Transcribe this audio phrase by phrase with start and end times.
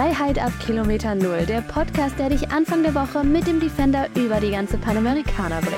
[0.00, 4.40] Freiheit ab Kilometer Null, der Podcast, der dich Anfang der Woche mit dem Defender über
[4.40, 5.74] die ganze Panamericana bringt.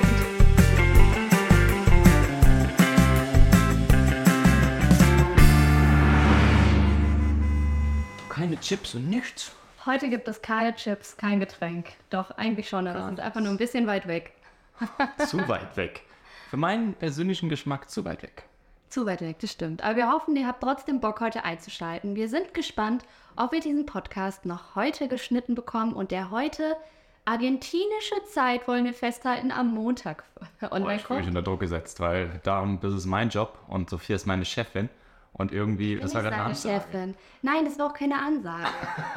[8.28, 9.50] Keine Chips und nichts.
[9.86, 11.88] Heute gibt es keine Chips, kein Getränk.
[12.10, 14.34] Doch, eigentlich schon, aber wir sind einfach nur ein bisschen weit weg.
[15.26, 16.02] Zu weit weg.
[16.48, 18.44] Für meinen persönlichen Geschmack zu weit weg.
[18.88, 19.82] Zu weit weg, das stimmt.
[19.82, 22.14] Aber wir hoffen, ihr habt trotzdem Bock, heute einzuschalten.
[22.14, 23.04] Wir sind gespannt,
[23.36, 26.76] ob wir diesen Podcast noch heute geschnitten bekommen und der heute
[27.24, 30.24] argentinische Zeit, wollen wir festhalten, am Montag
[30.60, 34.16] Boah, online ich mich unter Druck gesetzt, weil darum, das ist mein Job und Sophia
[34.16, 34.88] ist meine Chefin.
[35.34, 36.74] Und irgendwie, das war gerade eine Ansage.
[36.74, 37.14] Chefin.
[37.40, 38.66] Nein, das war auch keine Ansage.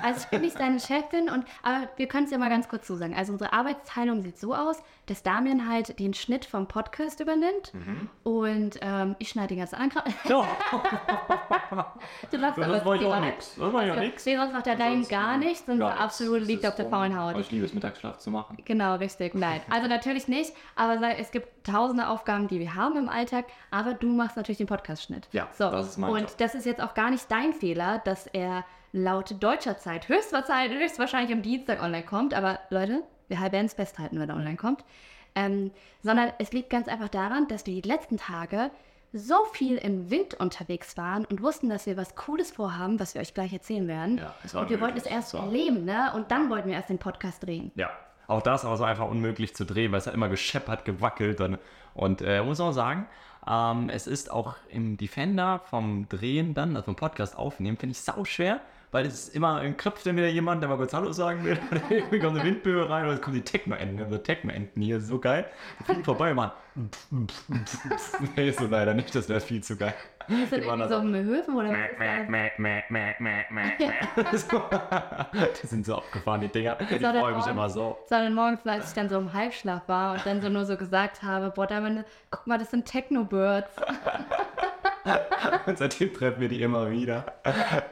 [0.02, 2.88] Also ich bin nicht deine Chefin und aber wir können es ja mal ganz kurz
[2.88, 3.14] zusagen.
[3.14, 4.78] Also unsere Arbeitsteilung sieht so aus,
[5.08, 8.10] dass Damian halt den Schnitt vom Podcast übernimmt Mhm.
[8.24, 10.30] und ähm, ich schneide den ganzen anderen Kram.
[10.30, 10.48] Ja,
[12.32, 13.22] Du machst das aber war ja privat.
[13.22, 13.56] nichts.
[13.56, 14.24] Das war ja nichts.
[14.24, 17.38] Sonst macht er dein gar nichts und Gar absolut liegt auf der faulen Haut.
[17.38, 18.58] Ich liebe es, Mittagsschlaf zu machen.
[18.66, 19.36] Genau, richtig.
[19.36, 20.54] Nein, also natürlich nicht.
[20.76, 23.46] Aber es gibt tausende Aufgaben, die wir haben im Alltag.
[23.72, 25.28] Aber du machst natürlich den Podcast-Schnitt.
[25.32, 25.70] Ja, so.
[25.70, 26.38] das ist mein Und Job.
[26.38, 28.64] das ist jetzt auch gar nicht dein Fehler, dass er
[28.96, 32.34] laut deutscher Zeit höchstwahrscheinlich, höchstwahrscheinlich am Dienstag online kommt.
[32.34, 34.86] Aber Leute, wir werden es festhalten, wenn er online kommt.
[35.36, 35.72] Ähm,
[36.02, 38.72] sondern es liegt ganz einfach daran, dass wir die letzten Tage
[39.12, 43.22] so viel im Wind unterwegs waren und wussten, dass wir was Cooles vorhaben, was wir
[43.22, 44.18] euch gleich erzählen werden.
[44.18, 46.12] Ja, es war und wir wollten es erst erleben, ne?
[46.16, 47.72] Und dann wollten wir erst den Podcast drehen.
[47.76, 47.90] Ja,
[48.28, 51.42] auch das aber so einfach unmöglich zu drehen, weil es hat immer gescheppert, gewackelt.
[51.42, 51.60] Und,
[51.94, 53.08] und äh, muss auch sagen,
[53.48, 58.02] ähm, es ist auch im Defender vom Drehen dann, also vom Podcast aufnehmen, finde ich
[58.02, 61.44] sau schwer, weil es ist immer, klopft dann wieder jemand, der mal kurz Hallo sagen
[61.44, 65.02] will, oder irgendwie kommt eine Windböe rein, oder es kommen die Techno-Enten, also Techno-Enten hier,
[65.02, 65.46] so geil.
[65.80, 66.52] Die fliegen vorbei, man.
[68.36, 69.94] nee, so leider nicht, das wäre viel zu geil.
[70.28, 71.78] Ist das irgendwie so da im Höfen oder was.
[74.50, 74.62] So.
[75.62, 76.78] Die sind so abgefahren, die Dinger.
[76.82, 77.98] Ich freue mich morgens- immer so.
[78.08, 81.22] Sondern morgens, als ich dann so im Halbschlaf war und dann so nur so gesagt
[81.24, 83.70] habe, boah, da meine, guck mal, das sind Techno-Birds.
[85.66, 87.26] Und seitdem treffen wir die immer wieder.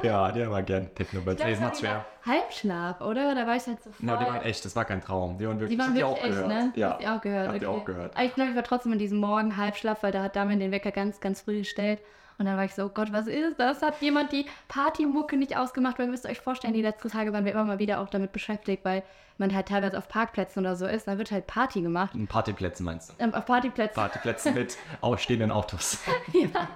[0.02, 1.42] Ja, die haben wir gern Technobirds.
[1.42, 2.06] Ey, es macht schwer.
[2.26, 3.36] Halbschlaf, oder?
[3.36, 4.00] Da war ich halt so voll...
[4.02, 5.38] Na, die waren echt, das war kein Traum.
[5.38, 6.54] Die waren wirklich, Die waren das wirklich ihr echt, auch ne?
[6.54, 6.78] gehört.
[6.78, 7.48] Ja, Habt ihr auch gehört.
[7.50, 7.80] Habt ihr okay.
[7.82, 8.16] auch gehört.
[8.16, 10.72] Aber ich glaube, ich war trotzdem in diesem Morgen Halbschlaf, weil da hat Damian den
[10.72, 12.00] Wecker ganz, ganz früh gestellt.
[12.40, 13.82] Und dann war ich so, oh Gott, was ist das?
[13.82, 16.00] Hat jemand die Partymucke nicht ausgemacht?
[16.00, 18.32] Weil ihr müsst euch vorstellen, die letzten Tage waren wir immer mal wieder auch damit
[18.32, 19.04] beschäftigt, weil
[19.38, 22.14] man halt teilweise auf Parkplätzen oder so ist, dann wird halt Party gemacht.
[22.16, 23.14] In Partyplätzen meinst du?
[23.20, 23.96] Ähm, auf Partyplätzen.
[23.96, 26.00] Partyplätzen mit ausstehenden Autos.
[26.34, 26.68] ja.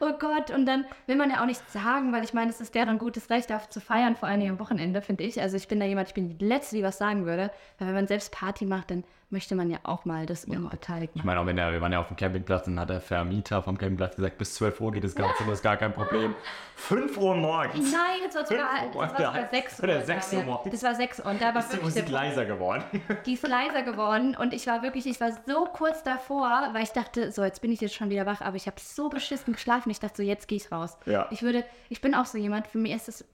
[0.00, 2.74] Oh Gott, und dann will man ja auch nichts sagen, weil ich meine, es ist
[2.74, 5.40] deren gutes Recht, darauf zu feiern, vor allem am Wochenende, finde ich.
[5.40, 7.50] Also ich bin da jemand, ich bin die Letzte, die was sagen würde.
[7.78, 11.20] Weil wenn man selbst Party macht, dann möchte man ja auch mal das unbeteiligt machen.
[11.20, 13.62] Ich meine, auch wenn der, wir waren ja auf dem Campingplatz und hat der Vermieter
[13.62, 16.34] vom Campingplatz gesagt, bis 12 Uhr geht das Ganze, das ist gar kein Problem.
[16.76, 17.92] 5 Uhr morgens.
[17.92, 19.84] Nein, jetzt war es sogar, sogar 6 Uhr.
[19.84, 20.72] Oder 6 Uhr morgens.
[20.72, 21.96] Das war 6 Uhr und da war 5 wirklich.
[21.96, 22.84] Und ist leiser geworden.
[23.26, 26.90] Die ist leiser geworden und ich war wirklich, ich war so kurz davor, weil ich
[26.90, 29.90] dachte, so, jetzt bin ich jetzt schon wieder wach, aber ich habe so beschissen geschlafen.
[29.90, 30.96] Ich dachte so, jetzt gehe ich raus.
[31.06, 31.28] Ja.
[31.30, 33.24] Ich würde, ich bin auch so jemand, für mich ist es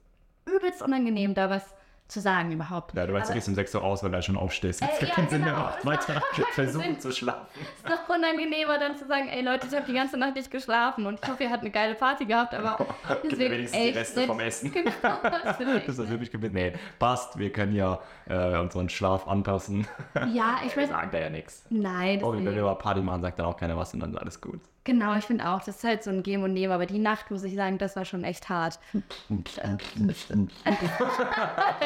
[0.45, 1.63] übelst unangenehm, da was
[2.09, 2.95] zu sagen überhaupt.
[2.95, 4.81] Ja, du weißt, du gehst um 6 Uhr aus, wenn du schon aufstehst.
[4.81, 5.51] Das Äh, ja, keinen Sinn mehr.
[5.53, 5.63] genau.
[5.65, 6.21] Macht weiter
[6.53, 7.45] versuchen zu schlafen.
[7.61, 11.05] ist noch unangenehmer, dann zu sagen, ey Leute, ich habe die ganze Nacht nicht geschlafen
[11.05, 12.77] und ich hoffe, ihr habt eine geile Party gehabt, aber
[13.21, 14.71] Gib mir wenigstens die Reste vom Essen.
[14.73, 14.89] Genau,
[15.23, 16.53] das ist Das wirklich gewinnt.
[16.55, 17.37] Nee, passt.
[17.37, 19.87] Wir können ja äh, unseren Schlaf anpassen.
[20.33, 20.89] Ja, ich weiß.
[20.89, 21.63] Sagt er ja nichts.
[21.69, 22.55] Nein, Oh, wenn deswegen.
[22.55, 24.59] wir über Party machen, sagt dann auch keiner was und dann ist alles gut.
[24.83, 27.31] Genau, ich finde auch, das ist halt so ein Geben und Nehmen, aber die Nacht,
[27.31, 28.79] muss ich sagen, das war schon echt hart.
[29.29, 29.77] Dann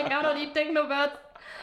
[0.09, 1.17] kam noch die Techno-Birds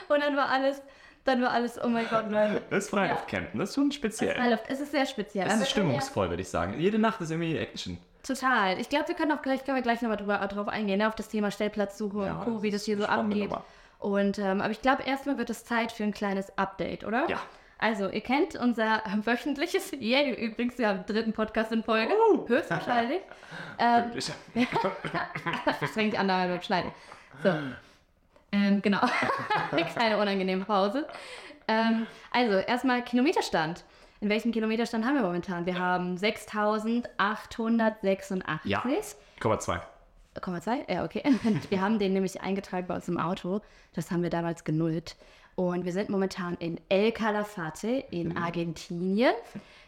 [0.09, 0.83] und dann war alles,
[1.25, 2.61] dann war alles, oh mein Gott, nein.
[2.71, 4.35] Das ist Freiluftcampen, das ist schon speziell.
[4.35, 5.47] Freiluft, Es ist sehr speziell.
[5.47, 6.79] Es ist stimmungsvoll, würde ich sagen.
[6.79, 7.99] Jede Nacht ist irgendwie Action.
[8.23, 8.79] Total.
[8.79, 11.15] Ich glaube, wir können auch gleich, können wir gleich nochmal drüber, drauf eingehen, ne, auf
[11.15, 13.49] das Thema Stellplatzsuche Ja, und Co., wie das hier so abgeht.
[13.49, 13.65] Nummer.
[13.99, 17.29] Und, ähm, aber ich glaube, erstmal wird es Zeit für ein kleines Update, oder?
[17.29, 17.41] Ja.
[17.81, 22.47] Also, ihr kennt unser wöchentliches, yeah, übrigens ja dritten Podcast in Folge, Oh.
[22.47, 23.21] höchstwahrscheinlich.
[23.81, 24.13] Ähm.
[25.81, 26.93] Verstrengt die Annahme beim Schneiden.
[27.43, 27.53] So.
[28.53, 29.01] Ähm, genau.
[29.73, 31.09] Eine kleine unangenehme Pause.
[31.67, 33.83] Ähm, also, erstmal Kilometerstand.
[34.21, 35.67] In welchem Kilometerstand haben wir momentan?
[35.67, 38.71] Wir haben 6886.
[38.71, 38.85] Ja.
[39.41, 39.81] Komma zwei.
[40.41, 40.85] Komma zwei?
[40.89, 41.23] Ja, okay.
[41.71, 43.61] Wir haben den nämlich eingetragen bei uns im Auto.
[43.95, 45.17] Das haben wir damals genullt.
[45.55, 49.35] Und wir sind momentan in El Calafate in Argentinien.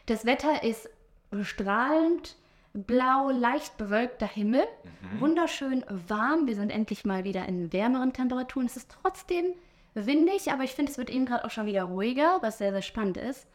[0.06, 0.88] Das Wetter ist
[1.42, 2.36] strahlend
[2.74, 4.64] blau, leicht bewölkter Himmel.
[5.18, 6.46] Wunderschön warm.
[6.46, 8.66] Wir sind endlich mal wieder in wärmeren Temperaturen.
[8.66, 9.54] Es ist trotzdem
[9.94, 12.82] windig, aber ich finde, es wird eben gerade auch schon wieder ruhiger, was sehr, sehr
[12.82, 13.46] spannend ist.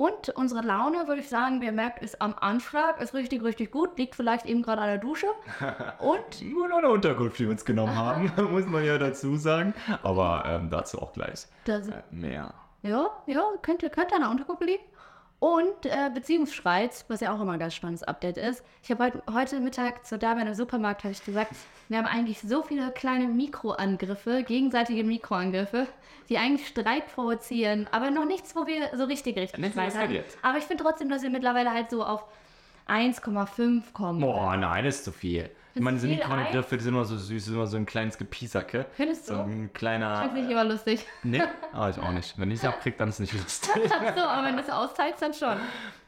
[0.00, 3.98] Und unsere Laune, würde ich sagen, ihr merkt, ist am Anschlag, ist richtig, richtig gut.
[3.98, 5.26] Liegt vielleicht eben gerade an der Dusche.
[5.98, 9.74] Und Nur noch eine Unterkunft, die wir uns genommen haben, muss man ja dazu sagen.
[10.02, 12.54] Aber ähm, dazu auch gleich das, äh, mehr.
[12.80, 14.84] ja, ja, könnte, könnte an der Untergruppe liegen.
[15.40, 18.62] Und äh, Beziehungsstreit, was ja auch immer ein ganz spannendes Update ist.
[18.82, 21.52] Ich habe heute, heute Mittag zur Dame im Supermarkt habe ich gesagt,
[21.88, 25.86] wir haben eigentlich so viele kleine Mikroangriffe, gegenseitige Mikroangriffe,
[26.28, 30.26] die eigentlich Streit provozieren, aber noch nichts, wo wir so richtig richtig eskaliert.
[30.42, 32.26] Aber ich finde trotzdem, dass wir mittlerweile halt so auf
[32.88, 34.20] 1,5 kommen.
[34.20, 35.50] Boah, nein, das ist zu viel.
[35.74, 38.18] Ich meine, diese viel Mikroangriffe, die sind immer so süß, sind immer so ein kleines
[38.18, 38.86] Gepiesacke.
[38.92, 39.34] Findest du?
[39.34, 40.22] So ein Ich kleiner.
[40.22, 41.06] finde nicht immer lustig.
[41.22, 41.42] Nee,
[41.72, 42.36] ah, ich auch nicht.
[42.38, 43.70] Wenn ich es abkriege, dann ist es nicht lustig.
[43.92, 45.56] Ach so, aber wenn du es austeilst, dann schon.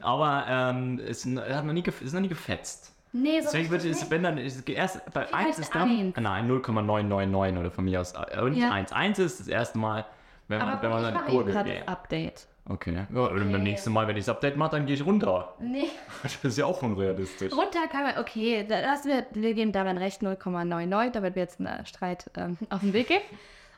[0.00, 2.92] Aber ähm, es hat noch nie, ist noch nie gefetzt.
[3.12, 4.10] Nee, so Deswegen würde nicht.
[4.10, 6.16] wenn dann, ist erst bei 1 heißt ist dann, eins?
[6.18, 8.72] nein, 0,999 oder von mir aus, äh, und nicht Ja.
[8.72, 8.90] 1.
[8.92, 10.06] 1 ist das erste Mal,
[10.48, 11.88] wenn man, Aber wenn man ich mache eben Kurve geht.
[11.88, 12.46] Update.
[12.69, 15.55] Okay, ja, und beim nächsten Mal, wenn ich das Update mache, dann gehe ich runter.
[15.59, 15.88] Nee.
[16.23, 17.53] Das ist ja auch unrealistisch.
[17.53, 21.43] Runter kann man, okay, da- das wird, wir geben Darin recht 0,99, da wird mir
[21.43, 23.23] jetzt ein äh, Streit ähm, auf den Weg gehen.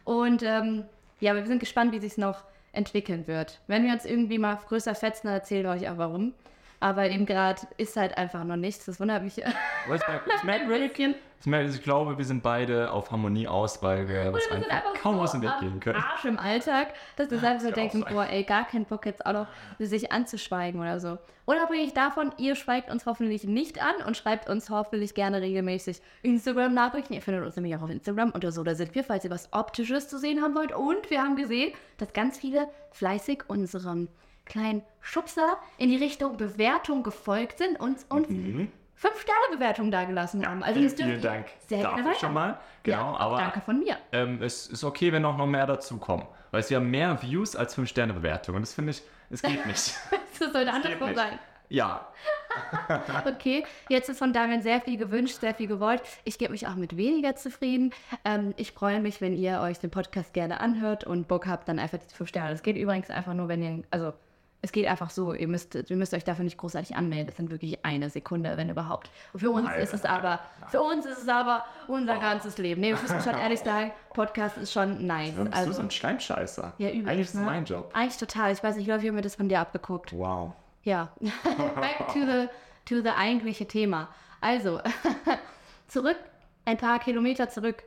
[0.04, 0.84] Und ähm,
[1.20, 2.42] ja, aber wir sind gespannt, wie sich noch
[2.72, 3.60] entwickeln wird.
[3.68, 6.34] Wenn wir uns irgendwie mal größer fetzen, dann erzählen wir euch auch warum.
[6.80, 9.40] Aber eben gerade ist halt einfach noch nichts, das wundert mich.
[9.46, 10.68] Aber Ich merke,
[11.46, 14.94] ich wirklich, ich, glaube, wir sind beide auf Harmonie aus, weil wir uns sind einfach
[14.94, 16.02] kaum so aus dem Weg gehen können.
[16.02, 19.32] Arsch im Alltag, dass wir einfach so denken, boah, ey, gar keinen Bock jetzt auch
[19.32, 19.46] noch
[19.78, 21.18] sich anzuschweigen oder so.
[21.46, 27.12] Unabhängig davon, ihr schweigt uns hoffentlich nicht an und schreibt uns hoffentlich gerne regelmäßig Instagram-Nachrichten.
[27.12, 29.52] Ihr findet uns nämlich auch auf Instagram unter so, da sind wir, falls ihr was
[29.52, 30.72] Optisches zu sehen haben wollt.
[30.72, 34.08] Und wir haben gesehen, dass ganz viele fleißig unserem
[34.46, 40.62] kleinen Schubser in die Richtung Bewertung gefolgt sind und uns fünf Sterne Bewertung dagelassen haben.
[40.62, 40.80] Also.
[40.80, 42.58] Vielen, vielen Dank Sehr dafür gerne schon mal.
[42.82, 43.96] Genau, ja, aber danke von mir.
[44.12, 46.26] ähm, es ist okay, wenn auch noch mehr dazu kommen.
[46.50, 48.56] Weil es ja mehr Views als 5-Sterne-Bewertungen.
[48.56, 49.94] Und das finde ich, es geht nicht.
[50.38, 51.18] Das sollte geht andersrum nicht.
[51.18, 51.38] sein.
[51.68, 52.06] ja,
[53.26, 56.02] Okay, jetzt ist von Damian sehr viel gewünscht, sehr viel gewollt.
[56.24, 57.92] Ich gebe mich auch mit weniger zufrieden.
[58.24, 61.78] Ähm, ich freue mich, wenn ihr euch den Podcast gerne anhört und Bock habt, dann
[61.78, 62.50] einfach die fünf Sterne.
[62.50, 64.12] Das geht übrigens einfach nur, wenn ihr, also
[64.64, 65.34] es geht einfach so.
[65.34, 67.26] Ihr müsst, ihr müsst euch dafür nicht großartig anmelden.
[67.26, 69.10] Das sind wirklich eine Sekunde, wenn überhaupt.
[69.34, 69.80] Und für uns Alter.
[69.82, 72.80] ist es aber, für uns ist es aber unser ganzes Leben.
[72.80, 75.34] Nee, wir müssen schon ehrlich sagen, Podcast ist schon nice.
[75.34, 76.72] bist du so Also, ein Schleimscheißer.
[76.78, 77.46] ja, übelst, Eigentlich ist es ne?
[77.46, 77.90] mein Job.
[77.92, 78.52] Eigentlich total.
[78.52, 80.12] Ich weiß nicht, ich glaube, ich habe mir das von dir abgeguckt.
[80.16, 80.52] Wow.
[80.82, 82.48] Ja, back to the,
[82.86, 84.08] to the eigentliche Thema.
[84.40, 84.80] Also,
[85.88, 86.16] zurück,
[86.64, 87.82] ein paar Kilometer zurück.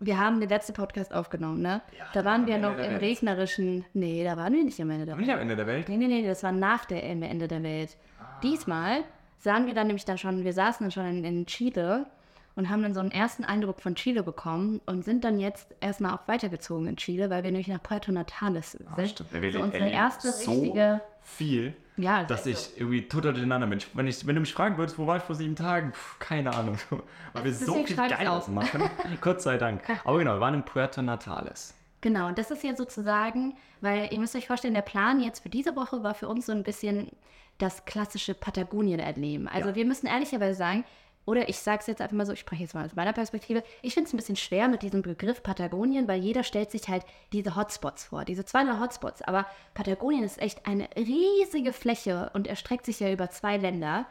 [0.00, 1.82] Wir haben den letzten Podcast aufgenommen, ne?
[2.12, 3.02] da waren wir noch im Welt.
[3.02, 3.84] regnerischen.
[3.94, 5.88] Nee, da waren wir nicht am Ende der Aber nicht am Ende der Welt.
[5.88, 7.96] Nee, nee, nee, das war nach der Ende der Welt.
[8.42, 9.02] Diesmal
[9.38, 12.06] sahen wir dann nämlich dann schon, wir saßen dann schon in, in Chile
[12.54, 16.14] und haben dann so einen ersten Eindruck von Chile bekommen und sind dann jetzt erstmal
[16.14, 18.86] auch weitergezogen in Chile, weil wir nämlich nach Puerto Natales sind.
[18.96, 19.32] Ah, Stimmt.
[19.32, 21.00] Wir so unsere erste so richtige.
[21.22, 23.80] viel, Ja, dass also- ich irgendwie total durcheinander bin.
[23.92, 25.90] Wenn, ich, wenn du mich fragen würdest, wo war ich vor sieben Tagen?
[25.92, 26.78] Puh, keine Ahnung.
[27.34, 28.82] Weil wir so viel Geiles machen.
[29.20, 29.82] Gott sei Dank.
[30.04, 31.74] Aber genau, wir waren in Puerto Natales.
[32.00, 35.48] Genau, und das ist ja sozusagen, weil ihr müsst euch vorstellen, der Plan jetzt für
[35.48, 37.10] diese Woche war für uns so ein bisschen
[37.58, 39.48] das klassische Patagonien erleben.
[39.48, 39.74] Also Ja.
[39.74, 40.84] wir müssen ehrlicherweise sagen,
[41.28, 43.62] oder ich sage es jetzt einfach mal so, ich spreche jetzt mal aus meiner Perspektive,
[43.82, 47.04] ich finde es ein bisschen schwer mit diesem Begriff Patagonien, weil jeder stellt sich halt
[47.32, 49.20] diese Hotspots vor, diese 200 Hotspots.
[49.20, 49.44] Aber
[49.74, 54.06] Patagonien ist echt eine riesige Fläche und erstreckt sich ja über zwei Länder.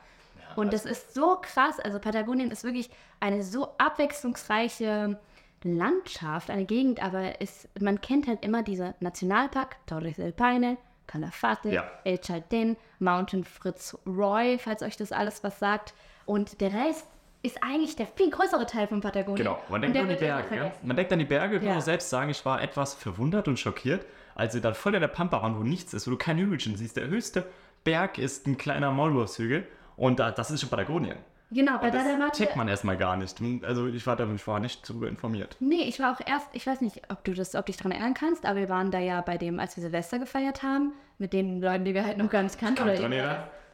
[0.55, 1.79] Und das ist so krass.
[1.79, 5.19] Also Patagonien ist wirklich eine so abwechslungsreiche
[5.63, 10.77] Landschaft, eine Gegend, aber es, man kennt halt immer diese Nationalpark, Torres del Paine,
[11.07, 11.89] Calafate, Ja.
[12.03, 15.95] El Chaltén, Mountain Fritz Roy, falls euch das alles was sagt.
[16.27, 17.07] Und der Rest
[17.47, 19.37] ist eigentlich der viel größere Teil von Patagonien.
[19.37, 20.55] Genau, man denkt an die Berge.
[20.55, 20.71] Ja?
[20.83, 21.57] Man denkt an die Berge.
[21.57, 21.81] Ich Ja.
[21.81, 25.41] selbst sagen, ich war etwas verwundert und schockiert, als wir dann voll in der Pampa
[25.41, 26.95] waren, wo nichts ist, wo du kein Hügelchen siehst.
[26.97, 27.45] Der höchste
[27.83, 31.17] Berg ist ein kleiner Maulwurfshügel und da, das ist schon Patagonien.
[31.49, 32.43] Genau, bei der Matte.
[32.43, 33.41] checkt man erstmal gar nicht.
[33.63, 35.55] Also ich war, da, ich war nicht darüber informiert.
[35.61, 38.13] Nee, ich war auch erst, ich weiß nicht, ob du das, ob dich daran erinnern
[38.13, 41.61] kannst, aber wir waren da ja bei dem, als wir Silvester gefeiert haben, mit den
[41.61, 42.83] Leuten, die wir halt noch gar nicht kannten.
[42.83, 43.13] Oder dran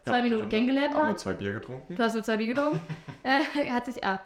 [0.03, 1.07] zwei Minuten kennengelernt Auch haben.
[1.07, 1.95] nur zwei Bier getrunken.
[1.95, 2.81] Du hast nur zwei Bier getrunken.
[3.23, 4.23] äh, hat sich ab.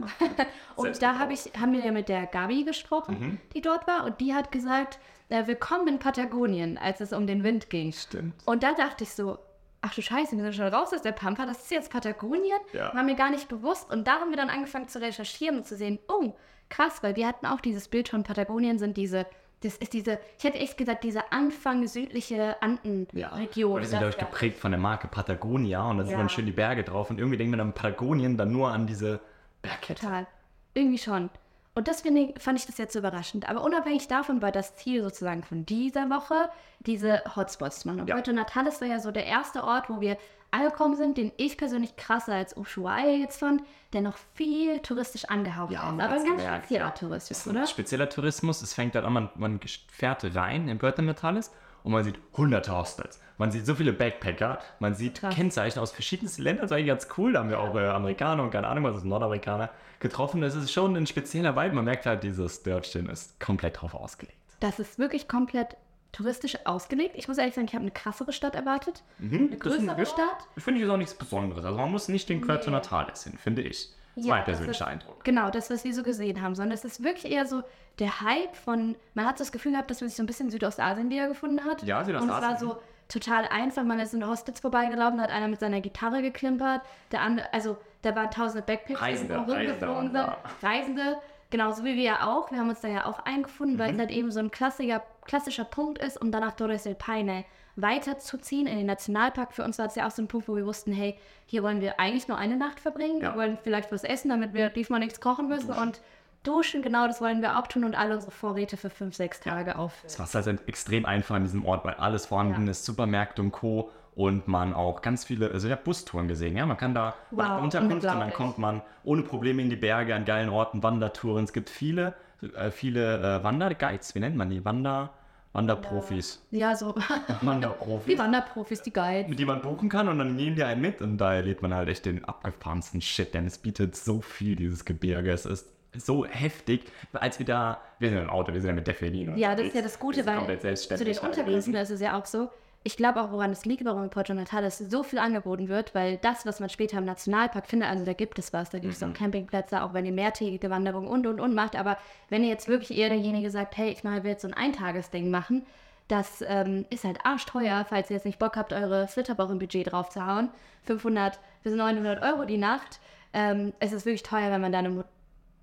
[0.76, 4.06] und Selbst da hab ich, haben wir ja mit der Gabi gesprochen, die dort war,
[4.06, 7.92] und die hat gesagt, äh, willkommen in Patagonien, als es um den Wind ging.
[7.92, 8.34] Stimmt.
[8.46, 9.38] Und da dachte ich so,
[9.82, 12.60] ach du Scheiße, wir sind schon raus aus der Pampa, das ist jetzt Patagonien?
[12.74, 12.94] Ja.
[12.94, 13.92] War mir gar nicht bewusst.
[13.92, 16.34] Und da haben wir dann angefangen zu recherchieren und zu sehen, oh,
[16.70, 19.26] krass, weil wir hatten auch dieses Bild von Patagonien, sind diese,
[19.62, 22.56] das ist diese, ich hätte echt gesagt, diese Anfang südliche Ja.
[22.62, 23.74] Andenregion.
[23.74, 26.18] Und die sind, glaube ich, geprägt von der Marke Patagonia und da sind Ja.
[26.20, 29.20] dann schön die Berge drauf und irgendwie denkt man an Patagonien dann nur an diese
[29.62, 30.02] Bergkette.
[30.02, 30.28] Total.
[30.74, 31.30] Irgendwie schon.
[31.78, 33.48] Und das finde ich, fand ich das jetzt so überraschend.
[33.48, 38.02] Aber unabhängig davon war das Ziel sozusagen von dieser Woche, diese Hotspots zu machen.
[38.02, 38.16] Und Ja.
[38.16, 40.18] Puerto Natales war ja so der erste Ort, wo wir
[40.50, 43.62] angekommen sind, den ich persönlich krasser als Ushuaia jetzt fand,
[43.94, 46.02] der noch viel touristisch angehaucht Ja, ist.
[46.02, 46.90] Aber ein ganz spezieller ja.
[46.90, 47.68] Tourismus, oder?
[47.68, 48.64] spezieller Tourismus.
[48.64, 49.60] Es fängt halt an, man, man
[49.92, 51.52] fährt rein in Puerto Natales
[51.88, 53.22] und man sieht hunderte Hostels.
[53.38, 55.34] Man sieht so viele Backpacker, man sieht Krass.
[55.34, 56.64] Kennzeichen aus verschiedensten Ländern.
[56.64, 57.32] Das ist eigentlich ganz cool.
[57.32, 59.70] Da haben wir auch äh, Amerikaner und keine Ahnung, was ist Nordamerikaner
[60.02, 60.42] getroffen.
[60.42, 61.76] Das ist schon ein spezieller Vibe.
[61.76, 64.38] Man merkt halt, dieses Dörfchen ist komplett drauf ausgelegt.
[64.60, 65.78] Das ist wirklich komplett
[66.12, 67.14] touristisch ausgelegt.
[67.16, 69.04] Ich muss ehrlich sagen, ich habe eine krassere Stadt erwartet.
[69.22, 70.46] Eine größere Stadt.
[70.58, 71.64] Ich finde ich ist auch nichts Besonderes.
[71.64, 73.88] Also man muss nicht den Puerto Natales hin, finde ich.
[74.18, 75.24] Das ist mein das persönlicher ist- Eindruck.
[75.24, 77.62] Genau, das, was wir so gesehen haben, sondern es ist wirklich eher so
[78.00, 80.52] der Hype von, man hat das Gefühl gehabt, dass man sich so ein bisschen in
[80.52, 81.84] Südostasien wiedergefunden hat.
[81.84, 82.42] Ja, Und es Südostasien.
[82.52, 82.78] war so
[83.10, 86.82] total einfach, man ist in Hostels vorbeigelaufen, hat einer mit seiner Gitarre geklimpert,
[87.12, 90.28] der andere, also da waren tausende Backpackers, Reisende, rumgeflogen sind.
[90.62, 91.18] Reisende,
[91.50, 92.52] genauso wie wir ja auch.
[92.52, 95.64] Wir haben uns da ja auch eingefunden, weil es halt eben so ein klassischer, klassischer
[95.66, 97.46] Punkt ist, um dann nach Torres del Paine
[97.82, 99.54] weiterzuziehen in den Nationalpark.
[99.54, 101.80] Für uns war es ja auch so ein Punkt, wo wir wussten, hey, hier wollen
[101.82, 103.22] wir eigentlich nur eine Nacht verbringen.
[103.22, 103.34] Ja.
[103.34, 106.02] Wir wollen vielleicht was essen, damit wir diesmal nichts kochen müssen und
[106.44, 109.78] duschen, genau, das wollen wir auch tun und alle unsere Vorräte für fünf, sechs Tage
[109.78, 110.06] auffüllen.
[110.08, 112.72] Es war halt extrem einfach an diesem Ort, weil alles vorhanden Ja.
[112.72, 113.92] ist, Supermärkte und Co.
[114.16, 117.62] Und man auch ganz viele, also ich habe Bustouren gesehen, ja, man kann da Wow,
[117.62, 121.44] Unterkunft und dann kommt man ohne Probleme in die Berge, an geilen Orten, Wandertouren.
[121.44, 122.16] Es gibt viele,
[122.56, 124.66] äh, viele äh, Wanderguides, wie nennt man die?
[124.66, 125.12] Wander,
[125.58, 126.46] Wanderprofis.
[126.52, 126.94] Ja, so
[127.42, 128.18] die Wanderprofis.
[128.18, 129.36] Wanderprofis, die Guides.
[129.36, 131.90] die man buchen kann und dann nehmen die einen mit und da erlebt man halt
[131.90, 135.32] echt den abgefahrensten Shit, denn es bietet so viel, dieses Gebirge.
[135.32, 136.84] Es ist so heftig,
[137.14, 139.36] als wir da, wir sind im Auto, wir sind ja mit Defelino.
[139.36, 141.76] Ja, das ist ja das Gute, weil zu den Unterkünften gewesen.
[141.76, 142.50] ist es ja auch so.
[142.88, 146.16] Ich glaube auch, woran es liegt, warum in Puerto Natales so viel angeboten wird, weil
[146.20, 149.02] das, was man später im Nationalpark findet, also da gibt es was, da gibt es
[149.02, 149.10] Mhm.
[149.10, 151.98] auch Campingplätze, auch wenn ihr mehrtägige Wanderung und und und macht, aber
[152.30, 155.30] wenn ihr jetzt wirklich eher derjenige sagt, hey, ich mal will jetzt so ein Eintagesding
[155.30, 155.66] machen,
[156.08, 160.26] das ähm, ist halt arschteuer, falls ihr jetzt nicht Bock habt, eure Flitterwochen-Budget drauf zu
[160.26, 160.48] hauen.
[160.84, 163.02] 500 bis 900 Euro die Nacht.
[163.34, 165.04] Ähm, es ist wirklich teuer, wenn man dann ein,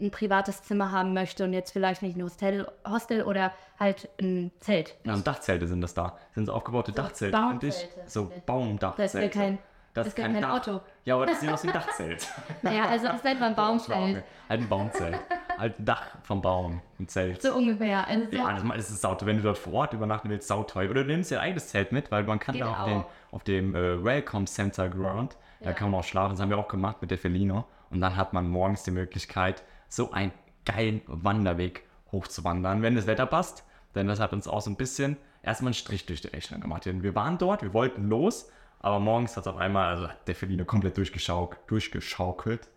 [0.00, 4.50] ein privates Zimmer haben möchte und jetzt vielleicht nicht ein Hostel, Hostel oder halt ein
[4.60, 4.96] Zelt.
[5.04, 6.16] Ja, und Dachzelte sind das da.
[6.34, 7.36] Sind so aufgebaute Dachzelte.
[7.36, 7.74] finde ich.
[7.74, 8.10] Baumzelte.
[8.10, 9.02] So Baumdachzelte.
[9.02, 9.58] Das ist ja kein-
[9.94, 10.44] das das ist ja kein kein.
[10.44, 10.80] Auto.
[11.04, 12.26] Ja, aber das sieht aus wie ein Dachzelt.
[12.62, 13.96] Naja, also es ist einfach ein Baumzelt.
[13.96, 15.18] Halt ein Baumzelt.
[15.56, 16.82] halt ein Dach vom Baum.
[16.98, 17.40] Ein Zelt.
[17.42, 18.04] So ungefähr.
[18.08, 19.24] Also so, Ja, das ist es sauter.
[19.26, 20.90] Wenn du dort vor Ort übernachten willst, sauteuer.
[20.90, 22.86] Oder du nimmst dir ein eigenes Zelt mit, weil man kann Geht da auf auch.
[22.86, 26.32] dem, auf dem äh, Welcome Center Ground, da kann man auch schlafen.
[26.32, 27.64] Das haben wir auch gemacht mit der Felino.
[27.90, 29.62] Und dann hat man morgens die Möglichkeit,
[29.94, 30.32] so einen
[30.64, 33.64] geilen Wanderweg hochzuwandern, wenn das Wetter passt.
[33.94, 36.86] Denn das hat uns auch so ein bisschen erstmal einen Strich durch die Rechnung gemacht.
[36.86, 40.34] Denn wir waren dort, wir wollten los, aber morgens hat es auf einmal, also der
[40.34, 42.68] Felino komplett durchgeschauk, durchgeschaukelt.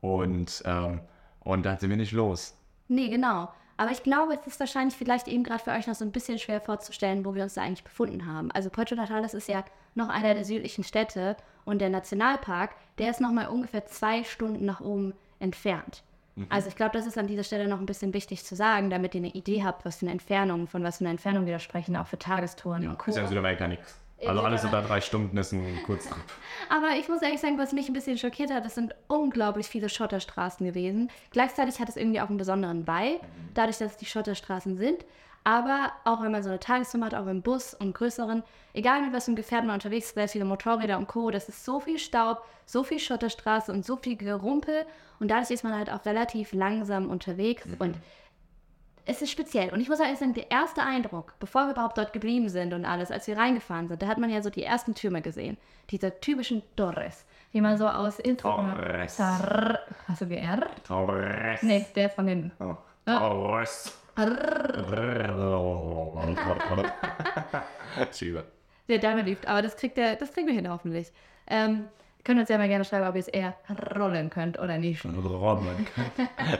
[0.00, 1.00] Und, ähm,
[1.40, 2.56] und dann sind wir nicht los.
[2.88, 3.48] nee, genau.
[3.78, 6.38] Aber ich glaube, es ist wahrscheinlich vielleicht eben gerade für euch noch so ein bisschen
[6.38, 8.52] schwer vorzustellen, wo wir uns da eigentlich befunden haben.
[8.52, 13.20] Also Puerto Natales ist ja noch einer der südlichen Städte und der Nationalpark, der ist
[13.20, 16.04] noch mal ungefähr zwei Stunden nach oben entfernt.
[16.48, 19.14] Also ich glaube, das ist an dieser Stelle noch ein bisschen wichtig zu sagen, damit
[19.14, 21.58] ihr eine Idee habt, was für eine Entfernung, von was für einer Entfernung wir da
[21.58, 22.82] sprechen, auch für Tagestouren.
[22.82, 23.98] Ja, ist ja in Südamerika nichts.
[24.24, 26.22] Also alles unter drei Stunden ist ein Kurztrip.
[26.68, 29.88] Aber ich muss ehrlich sagen, was mich ein bisschen schockiert hat, das sind unglaublich viele
[29.88, 31.10] Schotterstraßen gewesen.
[31.32, 33.20] Gleichzeitig hat es irgendwie auch einen besonderen Vibe,
[33.54, 35.04] dadurch, dass es die Schotterstraßen sind.
[35.44, 38.44] Aber auch wenn man so eine Tagestour macht, auch im Bus und größeren,
[38.74, 41.64] egal mit was einem Gefährt man unterwegs ist, sehr viele Motorräder und Co., das ist
[41.64, 44.84] so viel Staub, so viel Schotterstraße und so viel Gerumpel.
[45.18, 47.64] Und dadurch ist man halt auch relativ langsam unterwegs.
[47.80, 47.96] Und
[49.04, 49.70] es ist speziell.
[49.72, 52.84] Und ich muss ehrlich sagen, der erste Eindruck, bevor wir überhaupt dort geblieben sind und
[52.84, 55.56] alles, als wir reingefahren sind, da hat man ja so die ersten Türme gesehen.
[55.90, 58.76] Diese typischen Torres, die man so aus Instagram...
[58.76, 59.16] Torres.
[59.16, 60.68] Tar- Hast du GR?
[60.86, 61.62] Torres.
[61.64, 62.52] Nee, der von den...
[62.60, 62.76] Oh.
[63.04, 63.98] Torres.
[68.88, 71.12] Der Dame liebt, aber das kriegt, der, das kriegen wir hin hoffentlich.
[71.46, 71.84] Ähm,
[72.24, 73.54] könnt uns ja mal gerne schreiben, ob ihr es eher
[73.96, 75.04] rollen könnt oder nicht.
[75.04, 75.86] Robben.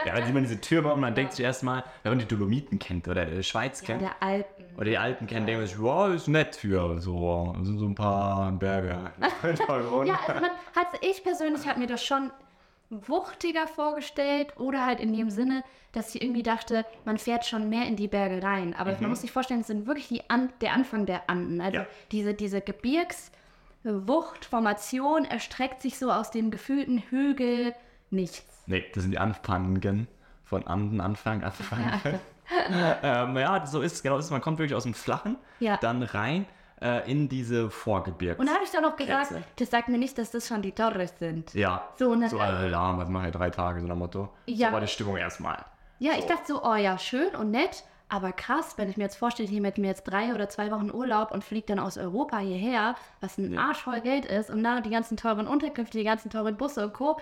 [0.06, 2.78] Ja, dann sieht man diese Türme und man denkt sich erstmal, wenn man die Dolomiten
[2.78, 4.64] kennt oder die Schweiz kennt, Der Alpen.
[4.76, 7.86] oder die Alten kennt, denkt man sich, wow, ist nett für so, das sind so
[7.86, 8.98] ein paar Berge.
[9.42, 10.44] Ja, also man
[10.76, 12.30] hat, ich persönlich habe mir das schon
[12.92, 17.86] wuchtiger vorgestellt oder halt in dem Sinne, dass ich irgendwie dachte, man fährt schon mehr
[17.86, 18.74] in die Berge rein.
[18.76, 21.60] Aber man muss sich vorstellen, es sind wirklich die An der Anfang der Anden.
[21.60, 21.86] Also Ja.
[22.12, 27.74] diese, diese Gebirgswuchtformation erstreckt sich so aus dem gefühlten Hügel
[28.10, 28.62] nichts.
[28.66, 30.06] Nee, das sind die Anfangen
[30.44, 32.00] von Anden, Anfang, Anfang.
[33.02, 34.16] ähm, ja, so ist es, genau.
[34.16, 34.30] so ist es.
[34.30, 35.76] Man kommt wirklich aus dem Flachen, Ja.
[35.78, 36.46] dann rein
[36.82, 38.38] äh, in diese Vorgebirgs.
[38.40, 40.72] Und da habe ich dann noch gesagt, das sagt mir nicht, dass das schon die
[40.72, 41.54] Torres sind.
[41.54, 44.28] ja, So, und dann- so ja, was mache ich drei Tage, so nach Motto.
[44.46, 44.68] Ja.
[44.68, 45.64] So war die Stimmung erstmal.
[45.98, 49.16] Ja, ich dachte so, oh ja, schön und nett, aber krass, wenn ich mir jetzt
[49.16, 52.38] vorstelle, ich nehme mir jetzt drei oder zwei Wochen Urlaub und fliege dann aus Europa
[52.38, 56.28] hierher, was ein Arsch voll Geld ist und da die ganzen teuren Unterkünfte, die ganzen
[56.30, 57.18] teuren Busse und Co.,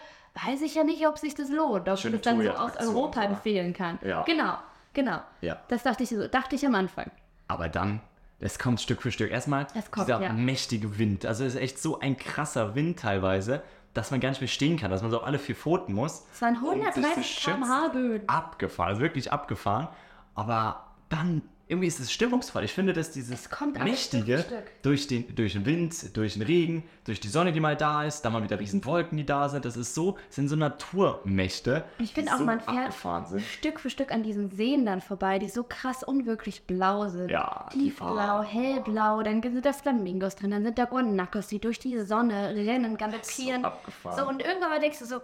[0.47, 3.23] weiß ich ja nicht, ob sich das lohnt, ob ich das dann so aus Europa
[3.23, 3.99] empfehlen kann.
[4.03, 4.23] Ja.
[4.23, 4.55] Genau,
[4.95, 5.19] genau.
[5.43, 5.59] Ja.
[5.69, 7.11] Das dachte ich so, dachte ich am Anfang.
[7.49, 8.01] Aber dann,
[8.41, 9.31] es kommt Stück für Stück.
[9.31, 10.33] Erstmal Es kommt, dieser ja.
[10.33, 11.27] mächtige Wind.
[11.27, 13.63] Also es ist echt so ein krasser Wind teilweise,
[13.95, 16.25] dass man gar nicht mehr stehen kann, dass man so auf alle vier Pfoten muss.
[16.33, 17.61] Es waren um sich zu 130 schützen.
[17.61, 18.29] km/h Böen.
[18.29, 19.89] Abgefahren, also wirklich abgefahren.
[20.35, 22.65] Aber dann irgendwie ist es stimmungsvoll.
[22.65, 24.83] Ich finde, dass dieses Es kommt Stück Mächtige für Stück.
[24.83, 28.23] durch den, durch den Wind, durch den Regen, durch die Sonne, die mal da ist,
[28.23, 29.65] dann mal wieder riesen Wolken, die da sind.
[29.65, 31.85] Das ist so, das sind so Naturmächte.
[31.99, 32.93] Ich finde auch, so man fährt.
[33.41, 37.31] Stück für Stück an diesen Seen dann vorbei, die so krass unwirklich blau sind.
[37.31, 42.01] Ja, Tiefblau, hellblau, dann sind da Flamingos drin, dann sind da Guanacos, die durch die
[42.01, 43.65] Sonne rennen, galoppieren.
[44.03, 44.11] So.
[44.17, 45.21] So, und irgendwann mal denkst du so,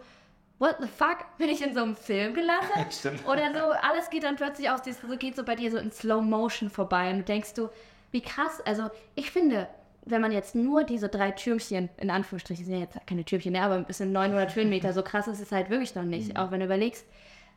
[0.58, 2.70] what the fuck, bin ich in so einem Film gelandet?
[2.92, 3.26] Stimmt.
[3.26, 6.22] Oder so, alles geht dann plötzlich aus, das geht so bei dir so in Slow
[6.22, 7.68] Motion vorbei und du denkst du,
[8.12, 9.68] wie krass, also ich finde,
[10.06, 13.62] wenn man jetzt nur diese drei Türmchen, in Anführungsstrichen, sind ja jetzt keine Türmchen, ne,
[13.62, 16.36] aber ein bisschen 900 Höhenmeter, so krass ist es halt wirklich noch nicht, Mhm.
[16.36, 17.04] auch wenn du überlegst,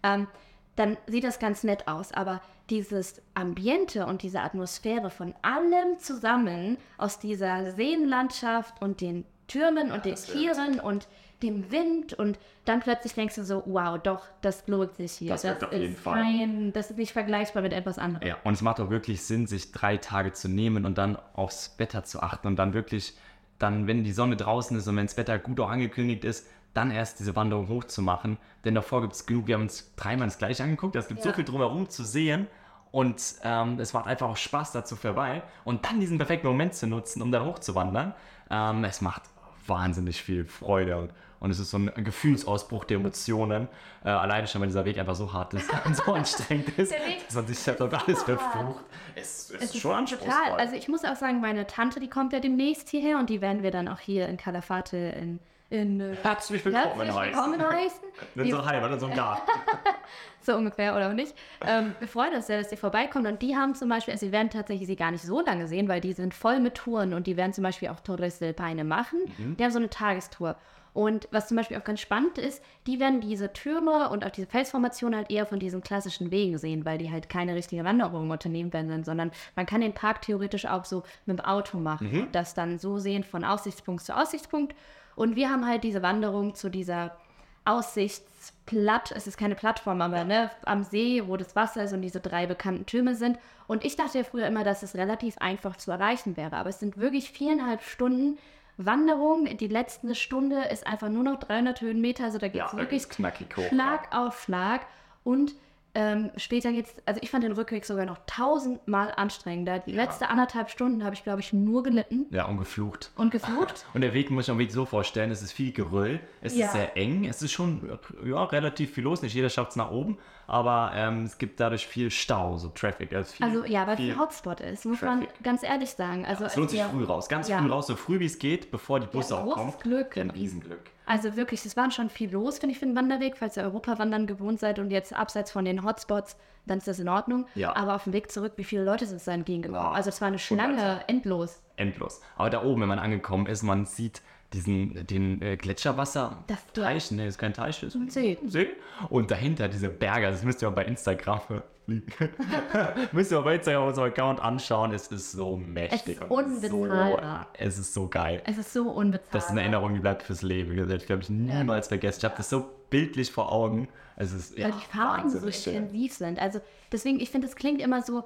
[0.03, 0.27] ähm,
[0.75, 2.11] dann sieht das ganz nett aus.
[2.13, 9.91] Aber dieses Ambiente und diese Atmosphäre von allem zusammen aus dieser Seenlandschaft und den Türmen
[9.91, 11.07] und den das wird- Tieren und
[11.41, 15.29] dem Wind und dann plötzlich denkst du so, wow, doch, das lohnt sich hier.
[15.31, 16.21] Das wirkt auf jeden ist Fall.
[16.21, 18.27] Kein, das ist nicht vergleichbar mit etwas anderem.
[18.27, 21.75] Ja, und es macht auch wirklich Sinn, sich drei Tage zu nehmen und dann aufs
[21.77, 23.15] Wetter zu achten und dann wirklich,
[23.57, 26.91] dann, wenn die Sonne draußen ist und wenn das Wetter gut auch angekündigt ist, dann
[26.91, 28.37] erst diese Wanderung hochzumachen.
[28.63, 31.29] Denn davor gibt es genug, wir haben uns dreimal das gleiche angeguckt, es gibt so
[31.29, 31.35] Ja.
[31.35, 32.47] viel drumherum zu sehen
[32.91, 36.85] und ähm, es macht einfach auch Spaß dazu vorbei und dann diesen perfekten Moment zu
[36.87, 38.13] nutzen, um da hochzuwandern.
[38.51, 39.23] Ähm, es macht
[39.67, 43.67] wahnsinnig viel Freude und, und es ist so ein Gefühlsausbruch der Emotionen.
[44.03, 46.93] Äh, alleine schon, weil dieser Weg einfach so hart ist und so anstrengend ist,
[47.27, 48.83] dass man sich auf alles verflucht.
[49.15, 50.31] Es, es Es ist schon anspruchsvoll.
[50.31, 50.59] total.
[50.59, 53.63] Also ich muss auch sagen, meine Tante, die kommt ja demnächst hierher und die werden
[53.63, 57.51] wir dann auch hier in Calafate in, in äh, Herzlich willkommen herzlich heißen.
[57.51, 57.99] willkommen heißen.
[58.35, 59.51] In unserer Heimat, in unserem Garten.
[60.41, 61.33] so ungefähr, oder auch nicht.
[61.65, 63.27] Ähm, wir freuen uns sehr, dass ihr vorbeikommt.
[63.27, 65.87] Und die haben zum Beispiel, also sie werden tatsächlich sie gar nicht so lange sehen,
[65.87, 68.83] weil die sind voll mit Touren und die werden zum Beispiel auch Torres del Paine
[68.83, 69.19] machen.
[69.37, 70.55] Die haben so eine Tagestour.
[70.99, 74.47] Und was zum Beispiel auch ganz spannend ist, die werden diese Türme und auch diese
[74.47, 78.73] Felsformation halt eher von diesen klassischen Wegen sehen, weil die halt keine richtige Wanderung unternehmen
[78.73, 82.27] werden, sondern man kann den Park theoretisch auch so mit dem Auto machen.
[82.33, 84.75] Das dann so sehen von Aussichtspunkt zu Aussichtspunkt.
[85.15, 87.15] Und wir haben halt diese Wanderung zu dieser
[87.63, 92.19] Aussichtsplatt, es ist keine Plattform, aber ne, am See, wo das Wasser ist und diese
[92.19, 93.39] drei bekannten Türme sind.
[93.67, 96.81] Und ich dachte ja früher immer, dass es relativ einfach zu erreichen wäre, aber es
[96.81, 98.37] sind wirklich viereinhalb Stunden
[98.85, 99.45] Wanderung.
[99.57, 103.09] Die letzte Stunde ist einfach nur noch 300 Höhenmeter, also da geht es Ja, wirklich
[103.09, 103.67] knackig hoch.
[103.69, 104.85] Schlag auf Schlag.
[105.23, 105.53] Und
[105.95, 109.79] ähm, später geht's, also ich fand den Rückweg sogar noch tausendmal anstrengender.
[109.79, 113.11] Die letzte anderthalb Stunden habe ich, glaube ich, nur gelitten Ja, und geflucht.
[113.15, 113.85] und geflucht.
[113.93, 116.65] Und der Weg muss ich mir so vorstellen, es ist viel Geröll, es Ja.
[116.67, 117.89] ist sehr eng, es ist schon
[118.25, 121.85] ja, relativ viel los, nicht jeder schafft es nach oben, aber ähm, es gibt dadurch
[121.87, 123.13] viel Stau, so Traffic.
[123.13, 125.43] Also, viel, Also ja, weil es ein Hotspot ist, muss man Traffic.
[125.43, 126.25] ganz ehrlich sagen.
[126.25, 127.59] Also Es lohnt sich ja, früh raus, ganz Ja.
[127.59, 129.73] früh raus, so früh wie es geht, bevor die Busse Ja, auch kommen.
[129.81, 130.15] Glück.
[130.15, 130.91] Ja, ein Riesenglück.
[131.09, 133.35] Also wirklich, es waren schon viel los, finde ich, für den Wanderweg.
[133.35, 137.09] Falls ihr Europawandern gewohnt seid und jetzt abseits von den Hotspots, dann ist das in
[137.09, 137.47] Ordnung.
[137.55, 137.75] Ja.
[137.75, 139.81] Aber auf dem Weg zurück, wie viele Leute sind es da entgegengekommen?
[139.81, 141.63] Ja, Also es war eine Schlange, endlos.
[141.77, 142.21] Endlos.
[142.37, 144.21] Aber da oben, wenn man angekommen ist, man sieht
[144.53, 146.43] diesen, den äh, Gletscherwasser.
[146.47, 148.37] Das- Teich, ne, ist kein Teich, ist ein See.
[148.45, 148.67] See.
[149.09, 151.41] Und dahinter diese Berge, das müsst ihr auch bei Instagram
[153.11, 154.93] müsst ihr auch bei Instagram auf unserem Account anschauen.
[154.93, 156.17] Es ist so mächtig.
[156.19, 157.47] Es ist unbezahlbar.
[157.57, 158.41] So, es ist so geil.
[158.45, 159.29] Es ist so unbezahlbar.
[159.31, 160.75] Das ist eine Erinnerung, die bleibt fürs Leben.
[160.77, 162.19] Das ich, glaube ich, niemals vergessen.
[162.19, 163.87] Ich habe das so bildlich vor Augen.
[164.17, 166.39] Es ist ja, weil die Farben so intensiv sind.
[166.39, 166.59] Also
[166.91, 168.23] deswegen, ich finde, es klingt immer so,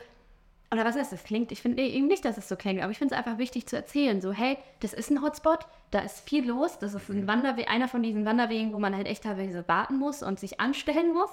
[0.74, 1.52] oder was heißt das klingt?
[1.52, 3.76] Ich finde eben nicht, dass es so klingt, aber ich finde es einfach wichtig zu
[3.76, 4.22] erzählen.
[4.22, 5.60] So, hey, das ist ein Hotspot,
[5.92, 9.08] da ist viel los, das ist ein Wanderweg, einer von diesen Wanderwegen, wo man halt
[9.08, 11.30] echt teilweise warten muss und sich anstellen muss.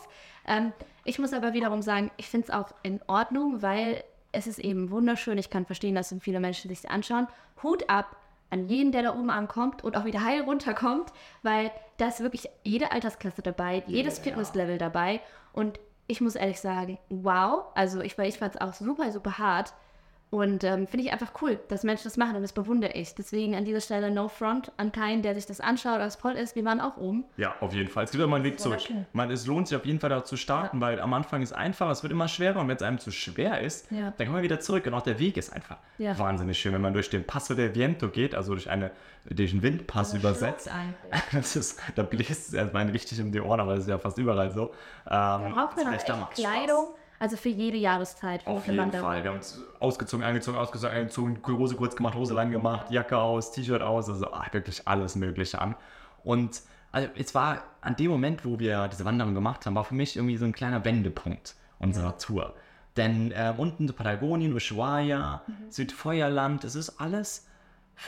[0.46, 0.72] Ähm,
[1.04, 4.90] ich muss aber wiederum sagen, ich finde es auch in Ordnung, weil es ist eben
[4.90, 5.38] wunderschön.
[5.38, 7.26] Ich kann verstehen, dass viele Menschen sich anschauen.
[7.62, 8.16] Hut ab
[8.50, 12.48] an jeden, der da oben ankommt und auch wieder heil runterkommt, weil da ist wirklich
[12.64, 14.24] jede Altersklasse dabei, jedes Ja.
[14.24, 15.20] Fitnesslevel dabei
[15.52, 15.78] und
[16.10, 19.72] ich muss ehrlich sagen, wow, also ich, ich fand es auch super, super hart
[20.30, 23.16] Und ähm, finde ich einfach cool, dass Menschen das machen und das bewundere ich.
[23.16, 26.54] Deswegen an dieser Stelle no front an keinen, der sich das anschaut, als voll ist.
[26.54, 27.24] Wir waren auch oben.
[27.36, 28.04] Ja, auf jeden Fall.
[28.04, 28.78] Es gibt immer einen Weg zurück.
[29.12, 31.90] Man, es lohnt sich auf jeden Fall da zu starten, weil am Anfang ist einfach,
[31.90, 34.12] es wird immer schwerer und wenn es einem zu schwer ist, Ja.
[34.16, 36.16] dann kann man wieder zurück und auch der Weg ist einfach Ja.
[36.16, 38.92] wahnsinnig schön, wenn man durch den Passo del Viento geht, also durch, eine,
[39.28, 40.70] durch einen Windpass übersetzt.
[41.32, 44.16] Das ist, da bläst es erstmal richtig um die Ohren, aber das ist ja fast
[44.18, 44.70] überall so.
[45.10, 46.46] Ähm, Braucht man auch da macht's Spaß.
[47.20, 48.44] Also für jede Jahreszeit.
[48.46, 49.22] Auf jeden Fall.
[49.22, 53.52] Wir haben uns ausgezogen, angezogen, ausgezogen, angezogen, Hose kurz gemacht, Hose lang gemacht, Jacke aus,
[53.52, 55.76] T-Shirt aus, also ach, wirklich alles Mögliche an.
[56.24, 59.94] Und also, es war an dem Moment, wo wir diese Wanderung gemacht haben, war für
[59.94, 62.54] mich irgendwie so ein kleiner Wendepunkt unserer Tour.
[62.96, 67.46] Denn äh, unten so Patagonien, Ushuaia, Südfeuerland, das ist alles,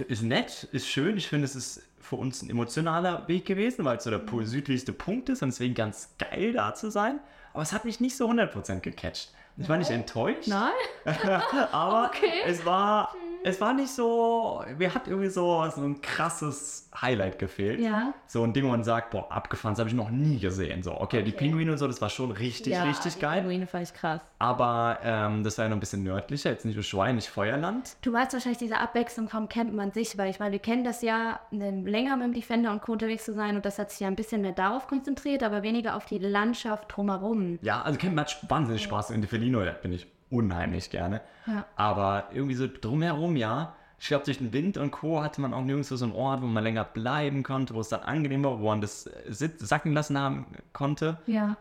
[0.09, 1.17] ist nett, ist schön.
[1.17, 4.45] Ich finde, es ist für uns ein emotionaler Weg gewesen, weil es so der pu-
[4.45, 7.21] südlichste Punkt ist und deswegen ganz geil da zu sein.
[7.53, 9.31] Aber es hat mich nicht so 100% gecatcht.
[9.59, 10.49] Ich war nicht enttäuscht.
[10.49, 10.73] Nein?
[11.73, 12.43] Aber Okay.
[12.47, 17.81] es war, es war nicht so, mir hat irgendwie so, so ein krasses Highlight gefehlt.
[17.81, 18.15] Ja.
[18.27, 20.83] So ein Ding, wo man sagt, boah, abgefahren, das habe ich noch nie gesehen.
[20.83, 21.47] So, okay, die Okay.
[21.49, 23.41] Pinguine und so, das war schon richtig, ja, richtig die geil.
[23.41, 24.21] Pinguine fand ich krass.
[24.39, 27.97] Aber ähm, das war ja noch ein bisschen nördlicher, jetzt nicht Ushuaia, nicht Feuerland.
[28.03, 31.03] Du weißt wahrscheinlich diese Abwechslung vom Campen an sich, weil ich meine, wir kennen das
[31.03, 32.93] ja, ähm, länger mit dem Defender und Co.
[32.93, 35.97] unterwegs zu sein und das hat sich ja ein bisschen mehr darauf konzentriert, aber weniger
[35.97, 37.59] auf die Landschaft drumherum.
[37.63, 41.21] Ja, also Camp hat wahnsinnig Spaß in Felino, da bin ich unheimlich gerne.
[41.47, 41.65] Ja.
[41.77, 43.75] Aber irgendwie so drumherum, ja.
[43.99, 45.23] Ich glaube, durch den Wind und Co.
[45.23, 48.01] hatte man auch nirgendwo so einen Ort, wo man länger bleiben konnte, wo es dann
[48.01, 51.19] angenehm war, wo man das äh, sacken lassen haben konnte.
[51.27, 51.57] Ja.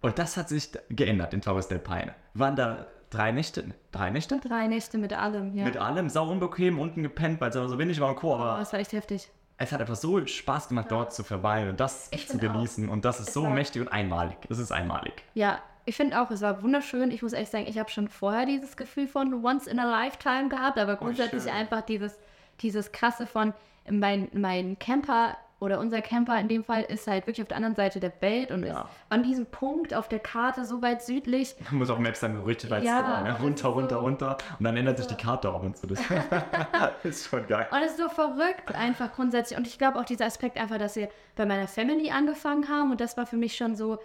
[0.00, 2.14] Und das hat sich geändert in Torres del Paine.
[2.34, 4.38] Wir waren da drei Nächte, drei Nächte?
[4.38, 5.64] Drei Nächte mit allem, ja.
[5.64, 8.32] Mit allem, sau unbequem, unten gepennt, weil es aber so windig war und Co.
[8.32, 9.28] oh, Aber das war echt heftig.
[9.58, 12.52] es hat einfach so Spaß gemacht, dort zu verweilen und das Ich zu find auch.
[12.54, 12.88] genießen.
[12.88, 14.36] Und das ist Es so mächtig und einmalig.
[14.48, 15.24] Das ist einmalig.
[15.34, 15.58] Ja,
[15.90, 17.10] ich finde auch, es war wunderschön.
[17.10, 20.48] Ich muss ehrlich sagen, ich habe schon vorher dieses Gefühl von Once in a Lifetime
[20.48, 21.52] gehabt, aber grundsätzlich schön.
[21.52, 22.16] einfach dieses,
[22.60, 23.52] dieses krasse von
[23.90, 27.74] mein, mein Camper oder unser Camper in dem Fall ist halt wirklich auf der anderen
[27.74, 28.82] Seite der Welt und Ja.
[28.82, 31.54] ist an diesem Punkt auf der Karte so weit südlich.
[31.70, 33.38] Man muss auf Maps dann richtig weit Ja, scrollen, ne?
[33.42, 34.38] runter, runter, so- runter.
[34.58, 35.86] Und dann ändert sich die Karte auch und so.
[35.88, 36.00] Das
[37.02, 37.66] ist schon geil.
[37.70, 39.58] Und es ist so verrückt einfach grundsätzlich.
[39.58, 42.90] Und ich glaube auch dieser Aspekt einfach, dass wir bei meiner Family angefangen haben.
[42.92, 43.98] Und das war für mich schon so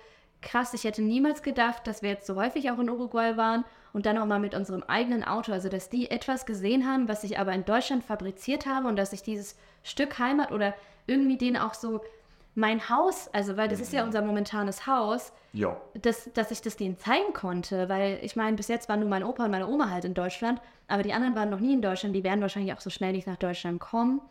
[0.45, 0.73] krass.
[0.73, 4.17] Ich hätte niemals gedacht, dass wir jetzt so häufig auch in Uruguay waren und dann
[4.17, 5.51] auch mal mit unserem eigenen Auto.
[5.51, 9.11] Also, dass die etwas gesehen haben, was ich aber in Deutschland fabriziert habe und dass
[9.11, 10.73] ich dieses Stück Heimat oder
[11.07, 12.01] irgendwie denen auch so
[12.55, 15.75] mein Haus, also weil das ist ja unser momentanes Haus, Jo.
[16.01, 19.25] dass, dass ich das denen zeigen konnte, weil ich meine, bis jetzt waren nur mein
[19.25, 22.15] Opa und meine Oma halt in Deutschland, aber die anderen waren noch nie in Deutschland,
[22.15, 24.21] die werden wahrscheinlich auch so schnell nicht nach Deutschland kommen.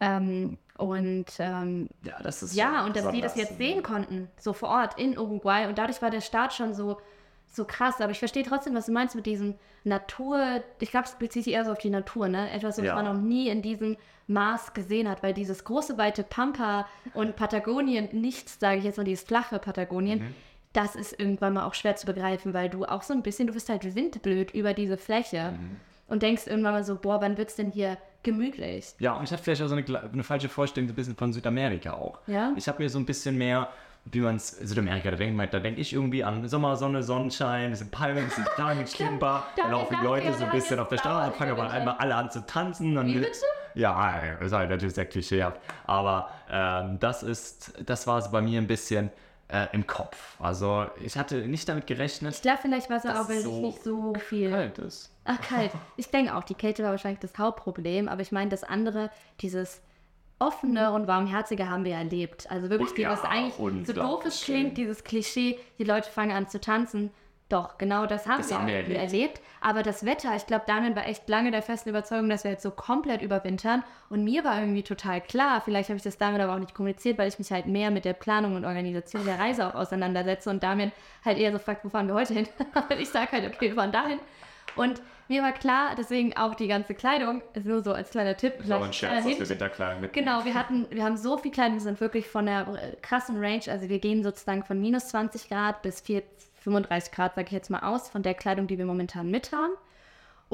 [0.00, 4.52] Ähm, und ähm, Ja, das ist ja, und dass die das jetzt sehen konnten, so
[4.52, 5.66] vor Ort in Uruguay.
[5.68, 7.00] Und dadurch war der Start schon so,
[7.46, 8.00] so krass.
[8.00, 9.54] Aber ich verstehe trotzdem, was du meinst mit diesem
[9.84, 10.62] Natur.
[10.80, 12.50] Ich glaube, es bezieht sich eher so auf die Natur, ne?
[12.50, 12.96] Etwas, was Ja.
[12.96, 18.08] man noch nie in diesem Maß gesehen hat, weil dieses große, weite Pampa und Patagonien,
[18.12, 20.34] nichts, sage ich jetzt mal, dieses flache Patagonien, Mhm.
[20.72, 23.52] das ist irgendwann mal auch schwer zu begreifen, weil du auch so ein bisschen, du
[23.52, 25.76] bist halt windblöd über diese Fläche Mhm.
[26.06, 28.94] Und denkst irgendwann mal so, boah, wann wird's denn hier gemütlich?
[28.98, 31.32] Ja, und ich hatte vielleicht auch so eine, eine falsche Vorstellung so ein bisschen von
[31.32, 32.18] Südamerika auch.
[32.26, 32.52] Ja?
[32.56, 33.68] Ich habe mir so ein bisschen mehr,
[34.06, 37.70] wie man es, Südamerika, da denke da denk ich irgendwie an Sommer, Sonne, Sonnenschein, ein
[37.70, 40.88] bisschen Palmen, ein bisschen Klang, Schlimmbar, da dann laufen die Leute so ein bisschen auf
[40.88, 41.72] der Straße, fangen aber wieder.
[41.74, 42.96] einmal alle an zu tanzen.
[42.96, 43.32] Und Wie bitte?
[43.74, 45.60] Ja, ist halt natürlich sehr klischeehaft.
[45.86, 49.10] Aber ähm, das ist, das war so bei mir ein bisschen
[49.48, 50.36] äh, im Kopf.
[50.40, 53.44] Also ich hatte nicht damit gerechnet, Ich glaube, vielleicht war es Das auch, weil es
[53.44, 55.13] so nicht so viel kalt ist.
[55.24, 55.72] Ach, kalt.
[55.96, 59.10] Ich denke auch, die Kälte war wahrscheinlich das Hauptproblem, aber ich meine, das andere,
[59.40, 59.80] dieses
[60.38, 62.50] offene und warmherzige haben wir erlebt.
[62.50, 66.32] Also wirklich, die, ja, was eigentlich so doof es klingt, dieses Klischee, die Leute fangen
[66.32, 67.10] an zu tanzen.
[67.50, 69.00] Doch, genau das haben, Das wir, haben wir erlebt.
[69.00, 69.40] erlebt.
[69.60, 72.62] Aber das Wetter, ich glaube, Daniel war echt lange der festen Überzeugung, dass wir jetzt
[72.62, 73.84] so komplett überwintern.
[74.08, 77.18] Und mir war irgendwie total klar, vielleicht habe ich das damit aber auch nicht kommuniziert,
[77.18, 80.62] weil ich mich halt mehr mit der Planung und Organisation der Reise auch auseinandersetze und
[80.62, 80.90] Damian
[81.24, 82.48] halt eher so fragt, wo fahren wir heute hin?
[82.90, 84.18] und ich sage halt, okay, wir fahren dahin.
[84.74, 88.54] Und mir war klar, deswegen auch die ganze Kleidung, ist nur so als kleiner Tipp.
[88.58, 89.48] Das war ein Scherz, dass wir.
[89.48, 90.12] Winterkleidung mit.
[90.12, 92.66] Genau, wir hatten, wir haben so viel Kleidung, wir sind wirklich von der
[93.02, 96.22] krassen Range, also wir gehen sozusagen von minus 20 Grad bis 4,
[96.62, 99.72] 35 Grad, sage ich jetzt mal aus, von der Kleidung, die wir momentan mit haben.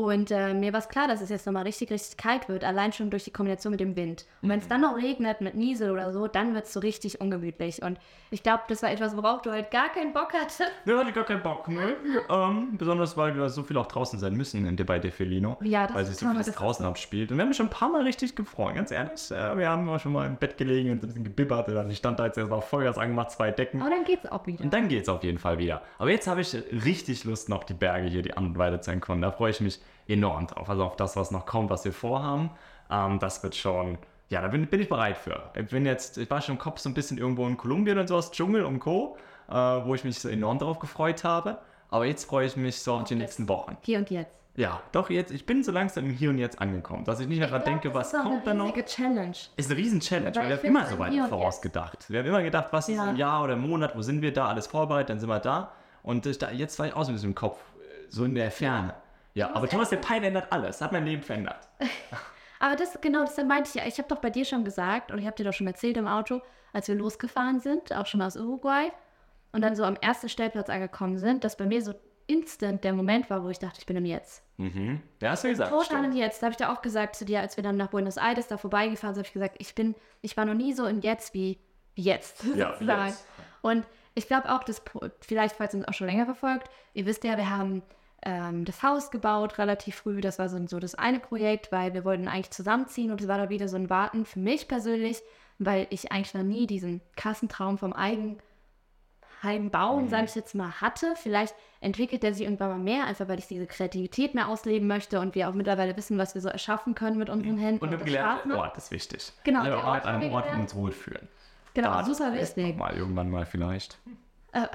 [0.04, 2.92] Und äh, mir war es klar, dass es jetzt nochmal richtig, richtig kalt wird, allein
[2.92, 4.26] schon durch die Kombination mit dem Wind.
[4.42, 7.20] Und wenn es dann noch regnet mit Niesel oder so, dann wird es so richtig
[7.20, 7.82] ungemütlich.
[7.82, 7.98] Und
[8.30, 10.62] ich glaube, das war etwas, worauf du halt gar keinen Bock hattest.
[10.86, 11.94] Ja, hatte ich gar keinen Bock, ne?
[12.30, 15.58] ähm, besonders weil wir so viel auch draußen sein müssen in, bei Defelino.
[15.62, 17.30] Ja, das Weil sich so das ist draußen abspielt.
[17.30, 19.30] Und wir haben uns schon ein paar Mal richtig gefreut, ganz ehrlich.
[19.30, 21.68] Äh, wir haben schon mal im Bett gelegen und ein bisschen gebibbert.
[21.68, 23.80] Und dann stand da jetzt erst mal Vollgas angemacht, zwei Decken.
[23.80, 24.64] Aber dann geht's auch wieder.
[24.64, 25.82] Und dann geht's auf jeden Fall wieder.
[25.98, 28.90] Aber jetzt habe ich richtig Lust, noch die Berge hier, die An- und Weide zu
[28.90, 29.22] erkunden.
[29.22, 30.68] Da freue ich mich enorm drauf.
[30.68, 32.50] Also auf das, was noch kommt, was wir vorhaben.
[32.90, 33.98] Ähm, das wird schon,
[34.28, 35.42] ja, da bin, bin ich bereit für.
[35.54, 38.08] Ich bin jetzt, ich war schon im Kopf so ein bisschen irgendwo in Kolumbien und
[38.08, 39.16] sowas, Dschungel und Co.,
[39.48, 41.58] äh, wo ich mich so enorm drauf gefreut habe.
[41.90, 43.76] Aber jetzt freue ich mich so auf die nächsten Wochen.
[43.82, 44.30] Hier und jetzt.
[44.56, 47.38] Ja, doch jetzt, ich bin so langsam im Hier und Jetzt angekommen, dass ich nicht
[47.38, 48.66] mehr daran denke, was kommt da noch.
[48.66, 49.36] Ist eine Challenge.
[49.56, 52.10] Ist eine riesen Challenge, weil Weil wir haben immer so weit vorausgedacht.
[52.10, 53.10] Wir haben immer gedacht, was ist Ja.
[53.10, 55.72] im Jahr oder im Monat, wo sind wir da, alles vorbereitet, dann sind wir da.
[56.02, 57.58] Und da, jetzt war ich auch so ein bisschen im Kopf,
[58.08, 58.88] so in der Ferne.
[58.88, 58.94] Ja,
[59.38, 61.68] aber Thomas der Pein ändert alles, hat mein Leben verändert.
[62.62, 63.86] Aber das, genau, das meinte ich ja.
[63.86, 66.06] Ich habe doch bei dir schon gesagt, und ich habe dir doch schon erzählt im
[66.06, 66.42] Auto,
[66.74, 68.92] als wir losgefahren sind, auch schon aus Uruguay,
[69.52, 71.94] und dann so am ersten Stellplatz angekommen sind, dass bei mir so
[72.26, 74.44] instant der Moment war, wo ich dachte, ich bin im Jetzt.
[74.58, 75.00] Mhm.
[75.20, 75.70] Ja, hast du gesagt.
[75.70, 76.42] Total im Jetzt.
[76.42, 78.56] Da habe ich dir auch gesagt zu dir, als wir dann nach Buenos Aires da
[78.56, 81.58] vorbeigefahren sind, habe ich gesagt, ich bin, ich war noch nie so im Jetzt wie,
[81.94, 82.44] wie jetzt.
[82.54, 83.08] Ja, sozusagen.
[83.08, 83.24] jetzt.
[83.62, 84.82] Und ich glaube auch, dass,
[85.20, 87.82] vielleicht, falls ihr uns auch schon länger verfolgt, ihr wisst ja, wir haben
[88.22, 90.20] ähm, das Haus gebaut relativ früh.
[90.20, 93.38] Das war so, so das eine Projekt, weil wir wollten eigentlich zusammenziehen und es war
[93.38, 95.20] da wieder so ein Warten für mich persönlich,
[95.58, 101.14] weil ich eigentlich noch nie diesen Kassentraum vom Eigenheim bauen, sage ich jetzt mal, hatte.
[101.16, 105.18] Vielleicht entwickelt er sich irgendwann mal mehr, einfach weil ich diese Kreativität mehr ausleben möchte
[105.20, 107.82] und wir auch mittlerweile wissen, was wir so erschaffen können mit unseren Händen.
[107.84, 108.68] Und wir haben das gelernt, Spaß der macht.
[108.68, 109.32] Ort ist wichtig.
[109.44, 111.28] Genau, Der der Ort an einem Ort, wo wir uns wohlfühlen.
[111.72, 112.76] Genau, Da- super wichtig.
[112.76, 113.98] Mal irgendwann mal vielleicht.
[114.52, 114.66] Äh,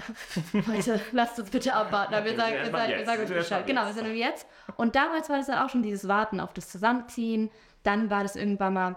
[0.67, 2.13] Leute, lasst uns bitte abwarten.
[2.13, 3.67] Wir Wir sagen, wir sagen, wir sagen euch Bescheid.
[3.67, 4.47] Genau, wir sind im Jetzt.
[4.77, 7.49] Und damals war das dann auch schon dieses Warten auf das Zusammenziehen.
[7.83, 8.95] Dann war das irgendwann mal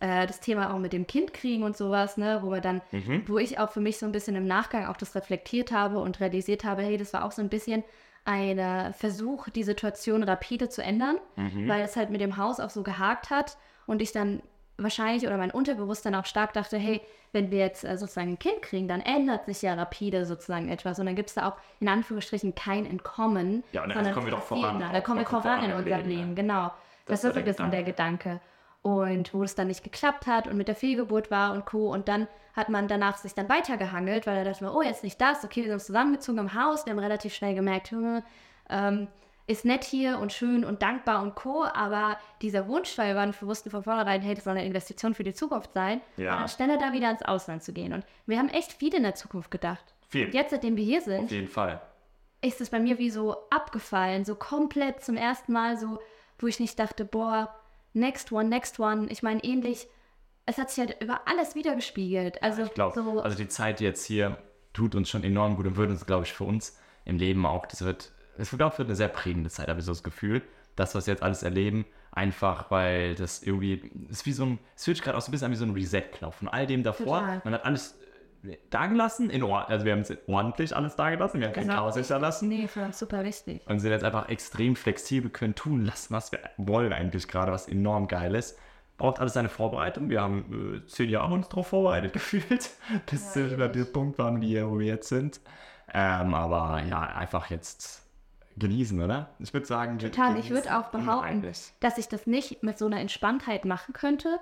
[0.00, 3.24] äh, das Thema auch mit dem Kind kriegen und sowas, ne, wo wir dann, Mhm.
[3.26, 6.20] wo ich auch für mich so ein bisschen im Nachgang auch das reflektiert habe und
[6.20, 7.84] realisiert habe, hey, das war auch so ein bisschen
[8.24, 11.68] ein Versuch, die Situation rapide zu ändern, Mhm.
[11.68, 14.42] weil es halt mit dem Haus auch so gehakt hat und ich dann
[14.82, 17.00] wahrscheinlich oder mein Unterbewusstsein auch stark dachte, hey,
[17.32, 20.98] wenn wir jetzt äh, sozusagen ein Kind kriegen, dann ändert sich ja rapide sozusagen etwas
[20.98, 23.62] und dann gibt es da auch in Anführungsstrichen kein Entkommen.
[23.72, 24.80] Ja, und dann kommen wir doch voran.
[24.80, 26.34] Da, da kommen wir voran in unserem Leben, ja.
[26.34, 26.72] Genau.
[27.06, 28.40] Das Das, ist so ein der bisschen der Gedanke.
[28.82, 31.92] Und wo es dann nicht geklappt hat und mit der Fehlgeburt war und Co.
[31.92, 35.20] Und dann hat man danach sich dann weitergehangelt, weil da dachte man, oh, jetzt nicht
[35.20, 38.22] das, okay, wir sind uns zusammengezogen im Haus, wir haben relativ schnell gemerkt, hm,
[38.70, 39.08] ähm,
[39.50, 41.64] ist nett hier und schön und dankbar und Co.
[41.64, 45.34] Aber dieser Wunsch, weil wir wussten von vornherein, hey, das soll eine Investition für die
[45.34, 46.40] Zukunft sein, Ja.
[46.40, 47.92] war schneller da wieder ins Ausland zu gehen.
[47.92, 49.84] Und wir haben echt viel in der Zukunft gedacht.
[50.08, 50.26] Viel.
[50.26, 51.80] Und jetzt, seitdem wir hier sind, Auf jeden Fall.
[52.42, 55.98] ist es bei mir wie so abgefallen, so komplett zum ersten Mal so,
[56.38, 57.54] wo ich nicht dachte, boah,
[57.92, 59.08] next one, next one.
[59.10, 59.88] Ich meine, ähnlich,
[60.46, 62.42] es hat sich halt über alles wiedergespiegelt.
[62.42, 64.36] Also, Ich glaube, so, also die Zeit jetzt hier
[64.72, 67.66] tut uns schon enorm gut und wird uns, glaube ich, für uns im Leben auch,
[67.66, 70.42] das wird, es wird auch wird eine sehr prägende Zeit, habe ich so das Gefühl,
[70.76, 74.58] das, was wir jetzt alles erleben, einfach weil das irgendwie, es ist wie so ein,
[74.76, 76.66] es fühlt sich gerade auch so ein bisschen an wie so ein Reset-Knopf von all
[76.66, 77.20] dem davor.
[77.20, 77.40] Total.
[77.44, 77.98] Man hat alles
[78.44, 81.76] äh, dagelassen, in Ordnung, also wir haben es ordentlich alles dagelassen, wir haben kein Genau.
[81.76, 82.48] Chaos hinterlassen.
[82.48, 83.62] nee, für uns super wichtig.
[83.66, 87.68] Und sind jetzt einfach extrem flexibel, können tun lassen, was wir wollen eigentlich gerade, was
[87.68, 88.58] enorm geil ist.
[88.96, 90.10] Braucht alles seine Vorbereitung.
[90.10, 92.70] Wir haben äh, zehn Jahre uns darauf vorbereitet gefühlt,
[93.10, 95.40] bis wir über den Punkt waren, wie, wo wir jetzt sind.
[95.92, 98.02] Ähm, aber ja, einfach jetzt
[98.60, 99.30] genießen, oder?
[99.38, 100.38] Ich würde sagen, Total.
[100.38, 101.42] Ich würde auch behaupten,
[101.80, 104.38] dass ich das nicht mit so einer Entspanntheit machen könnte.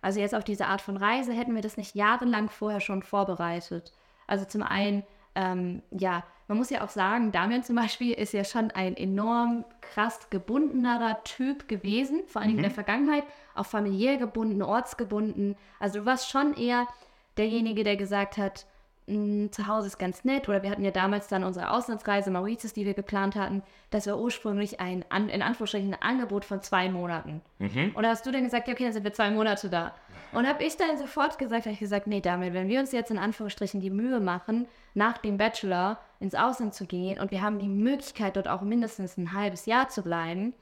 [0.00, 3.92] Also jetzt auf diese Art von Reise hätten wir das nicht jahrelang vorher schon vorbereitet.
[4.26, 5.04] Also zum einen,
[5.34, 9.64] ähm, ja, man muss ja auch sagen, Damian zum Beispiel ist ja schon ein enorm
[9.80, 15.56] krass gebundenerer Typ gewesen, vor allem in der Vergangenheit, auch familiär gebunden, ortsgebunden.
[15.78, 16.86] Also du warst schon eher
[17.36, 18.66] derjenige, der gesagt hat,
[19.08, 20.48] "Mm, zu Hause ist ganz nett.
[20.48, 23.62] Oder wir hatten ja damals dann unsere Auslandsreise Mauritius, die wir geplant hatten.
[23.90, 27.40] Das war ursprünglich ein, an, in Anführungsstrichen, ein Angebot von zwei Monaten.
[27.94, 29.94] Und da hast du dann gesagt, ja, okay, dann sind wir zwei Monate da.
[30.32, 33.10] Und habe ich dann sofort gesagt, habe ich gesagt, nee, damit, wenn wir uns jetzt
[33.10, 37.58] in Anführungsstrichen die Mühe machen, nach dem Bachelor ins Ausland zu gehen und wir haben
[37.58, 40.52] die Möglichkeit, dort auch mindestens ein halbes Jahr zu bleiben,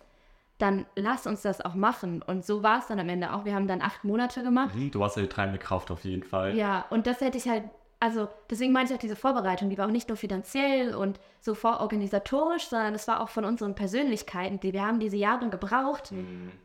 [0.59, 2.23] dann lass uns das auch machen.
[2.23, 3.45] Und so war es dann am Ende auch.
[3.45, 4.73] Wir haben dann acht Monate gemacht.
[4.75, 6.57] Hm, Du hast ja die treibende Kraft auf jeden Fall.
[6.57, 7.65] Ja, und das hätte ich halt,
[7.99, 11.55] also deswegen meinte ich auch diese Vorbereitung, die war auch nicht nur finanziell und so
[11.55, 16.13] vororganisatorisch, sondern das war auch von unseren Persönlichkeiten, die wir haben diese Jahre gebraucht,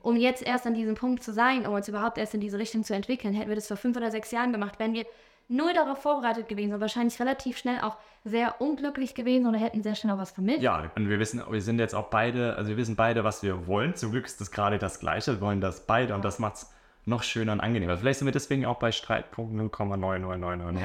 [0.02, 2.84] um jetzt erst an diesem Punkt zu sein, um uns überhaupt erst in diese Richtung
[2.84, 3.34] zu entwickeln.
[3.34, 5.06] Hätten wir das vor fünf oder sechs Jahren gemacht, wären wir
[5.48, 9.96] null darauf vorbereitet gewesen und wahrscheinlich relativ schnell auch sehr unglücklich gewesen oder hätten sehr
[9.96, 10.62] schnell auch was vermisst.
[10.62, 13.68] Ja, und wir wissen, wir sind jetzt auch beide, also wir wissen beide, was wir
[13.68, 13.96] wollen.
[13.96, 15.34] Zum Glück ist das gerade das Gleiche.
[15.34, 16.74] Wir wollen das beide und das macht es
[17.06, 17.98] noch schöner und angenehmer.
[17.98, 20.82] Vielleicht sind wir deswegen auch bei Streitpunkt 0,9999.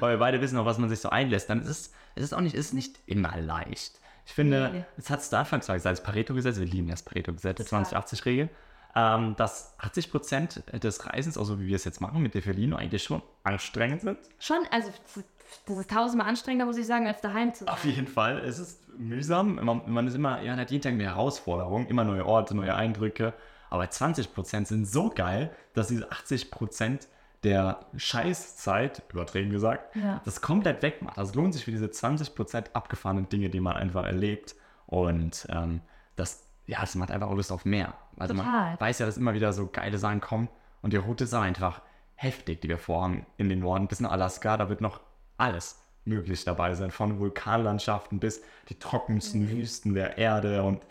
[0.00, 1.50] Weil wir beide wissen auch, was man sich so einlässt.
[1.50, 4.00] Dann ist es, es ist auch nicht, ist nicht immer leicht.
[4.26, 4.84] Ich finde, Nee.
[4.96, 7.82] es hat es da anfangs gesagt, das Pareto-Gesetz, wir lieben das Pareto-Gesetz, Total.
[7.84, 8.48] 2080-Regel.
[8.94, 13.02] ähm, dass 80 Prozent des Reisens, also wie wir es jetzt machen mit Defelino, eigentlich
[13.04, 14.18] schon anstrengend sind.
[14.38, 14.90] Schon, also
[15.66, 17.74] das ist tausendmal anstrengender, muss ich sagen, als daheim zu sein.
[17.74, 18.38] Auf jeden Fall.
[18.38, 19.56] Es ist mühsam.
[19.62, 23.32] Man, man ist immer, man hat jeden Tag eine Herausforderung, immer neue Orte, neue Eindrücke.
[23.70, 27.08] Aber 20 Prozent sind so geil, dass diese 80 Prozent
[27.42, 30.20] der Scheißzeit, übertrieben gesagt, Ja.
[30.24, 31.18] das komplett wegmacht.
[31.18, 34.54] Also es lohnt sich für diese 20 Prozent abgefahrenen Dinge, die man einfach erlebt.
[34.86, 35.80] Und ähm,
[36.16, 37.94] das, ja, das macht einfach auch Lust auf mehr.
[38.16, 38.70] Also Total.
[38.70, 40.48] man weiß ja, dass immer wieder so geile Sachen kommen.
[40.82, 41.82] Und die Route ist auch einfach
[42.14, 44.56] heftig, die wir vorhaben in den Norden bis nach Alaska.
[44.56, 45.00] Da wird noch
[45.36, 46.90] alles möglich dabei sein.
[46.90, 49.50] Von Vulkanlandschaften bis die trockensten Mhm.
[49.50, 50.82] Wüsten der Erde und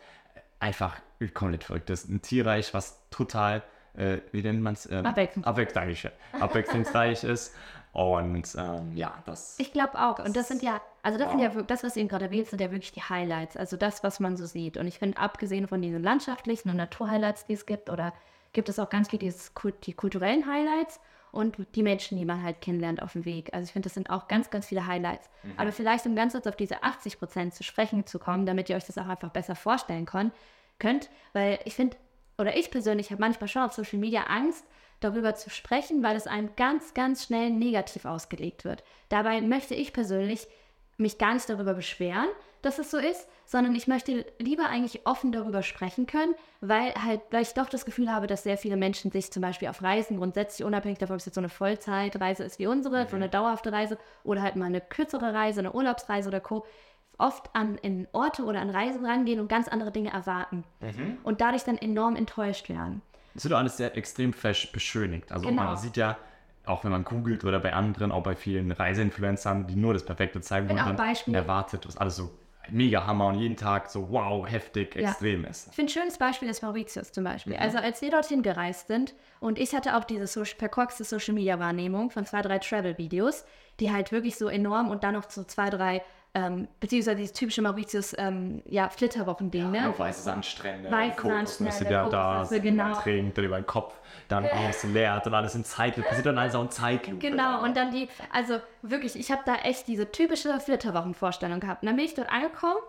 [0.60, 0.96] einfach
[1.34, 1.90] komplett verrückt.
[1.90, 3.64] Das ist ein Tierreich, was total,
[3.96, 4.90] äh, wie nennt man es?
[4.90, 6.12] Ähm, Abwechslungsreich.
[6.40, 7.56] Abwechslungsreich ist.
[7.94, 9.56] Und ähm, ja, das.
[9.58, 10.20] Ich glaube auch.
[10.20, 12.60] Und das sind ja, also das sind ja das, was ihr eben gerade erwähnt, sind
[12.60, 13.56] ja wirklich die Highlights.
[13.56, 14.76] Also das, was man so sieht.
[14.76, 18.14] Und ich finde, abgesehen von diesen landschaftlichen und Naturhighlights, die es gibt, oder
[18.52, 21.00] gibt es auch ganz viel dieses, Kult- die kulturellen Highlights
[21.36, 23.54] und die Menschen, die man halt kennenlernt auf dem Weg.
[23.54, 25.30] Also ich finde, das sind auch ganz, ganz viele Highlights.
[25.58, 28.76] Aber vielleicht, um ganz kurz auf diese 80 Prozent zu sprechen zu kommen, damit ihr
[28.76, 31.98] euch das auch einfach besser vorstellen könnt, weil ich finde,
[32.38, 34.66] oder ich persönlich habe manchmal schon auf Social Media Angst,
[35.02, 38.84] darüber zu sprechen, weil es einem ganz, ganz schnell negativ ausgelegt wird.
[39.10, 40.48] Dabei möchte ich persönlich
[40.98, 42.30] mich gar nicht darüber beschweren,
[42.66, 47.22] dass es so ist, sondern ich möchte lieber eigentlich offen darüber sprechen können, weil halt,
[47.30, 50.18] weil ich doch das Gefühl habe, dass sehr viele Menschen sich zum Beispiel auf Reisen
[50.18, 53.72] grundsätzlich unabhängig davon, ob es jetzt so eine Vollzeitreise ist wie unsere, so eine dauerhafte
[53.72, 56.66] Reise oder halt mal eine kürzere Reise, eine Urlaubsreise oder Co.,
[57.18, 60.66] oft an in Orte oder an Reisen rangehen und ganz andere Dinge erwarten
[61.24, 63.02] und dadurch dann enorm enttäuscht werden.
[63.36, 65.32] Das wird alles sehr extrem fesch beschönigt.
[65.32, 65.64] Also Genau.
[65.64, 66.18] man sieht ja,
[66.66, 70.42] auch wenn man googelt oder bei anderen, auch bei vielen Reiseinfluencern, die nur das Perfekte
[70.42, 72.32] zeigen wollen, auch dann Beispiele- erwartet, was alles so
[72.70, 75.10] mega Hammer und jeden Tag so wow, heftig, Ja.
[75.10, 75.68] extrem ist.
[75.70, 77.54] Ich finde, ein schönes Beispiel ist Mauritius zum Beispiel.
[77.54, 77.60] Mhm.
[77.62, 82.26] Also als wir dorthin gereist sind und ich hatte auch diese so verkorkste Social-Media-Wahrnehmung von
[82.26, 83.46] zwei, drei Travel-Videos,
[83.80, 86.02] die halt wirklich so enorm und dann noch so zwei, drei,
[86.36, 89.78] ähm, beziehungsweise dieses typische Mauritius, ähm, ja, Flitterwochen-Ding, ne?
[89.78, 92.94] Ja, weiße Sandstrände, Kokosnüsse, der da Kokosnüsse, genau.
[93.02, 93.94] trinkt, dann über den Kopf,
[94.28, 96.10] dann alles leert und alles in Zeitlupe.
[96.10, 97.20] Passiert dann alles auch in Zeitlupe.
[97.20, 101.84] Genau, und dann die, also wirklich, ich habe da echt diese typische Flitterwochenvorstellung gehabt.
[101.84, 102.82] Und dann bin ich dort angekommen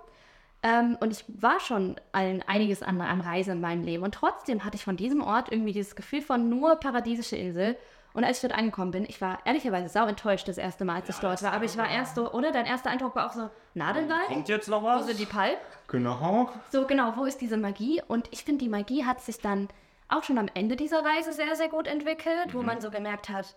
[0.64, 4.02] ähm, und ich war schon ein, einiges an, an Reise in meinem Leben.
[4.02, 7.76] Und trotzdem hatte ich von diesem Ort irgendwie dieses Gefühl von nur paradiesische Insel.
[8.16, 11.08] Und als ich dort angekommen bin, ich war ehrlicherweise sau enttäuscht das erste Mal, als
[11.10, 11.52] ich dort war.
[11.52, 12.50] Aber ich war erst so, oder?
[12.50, 14.26] Dein erster Eindruck war auch so, Nadelwald?
[14.28, 15.06] Kommt jetzt noch Wo was?
[15.06, 15.58] sind die Palmen?
[15.88, 16.50] Genau.
[16.72, 18.00] So genau, wo ist diese Magie?
[18.08, 19.68] Und ich finde, die Magie hat sich dann
[20.08, 23.54] auch schon am Ende dieser Reise sehr, sehr gut entwickelt, wo man so gemerkt hat,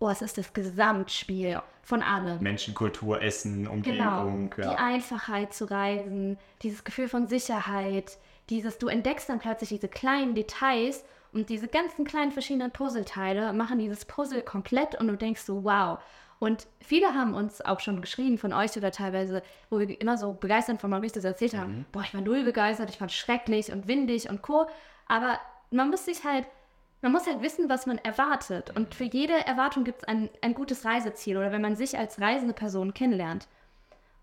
[0.00, 2.42] oh, es ist das Gesamtspiel von allem.
[2.42, 4.50] Menschen, Kultur, Essen, Umgebung.
[4.50, 4.70] Genau.
[4.70, 4.84] Die Ja.
[4.84, 8.18] Einfachheit zu reisen, dieses Gefühl von Sicherheit,
[8.50, 13.78] dieses, du entdeckst dann plötzlich diese kleinen Details und diese ganzen kleinen verschiedenen Puzzleteile machen
[13.78, 15.98] dieses Puzzle komplett und du denkst so, wow.
[16.38, 20.32] Und viele haben uns auch schon geschrieben von euch oder teilweise, wo wir immer so
[20.32, 24.30] begeistert von Maurice erzählt haben, boah, ich war null begeistert, ich fand schrecklich und windig
[24.30, 24.66] und co.
[25.06, 25.38] Aber
[25.70, 26.46] man muss sich halt,
[27.02, 28.72] man muss halt wissen, was man erwartet.
[28.76, 32.20] Und für jede Erwartung gibt es ein, ein gutes Reiseziel oder wenn man sich als
[32.20, 33.48] reisende Person kennenlernt.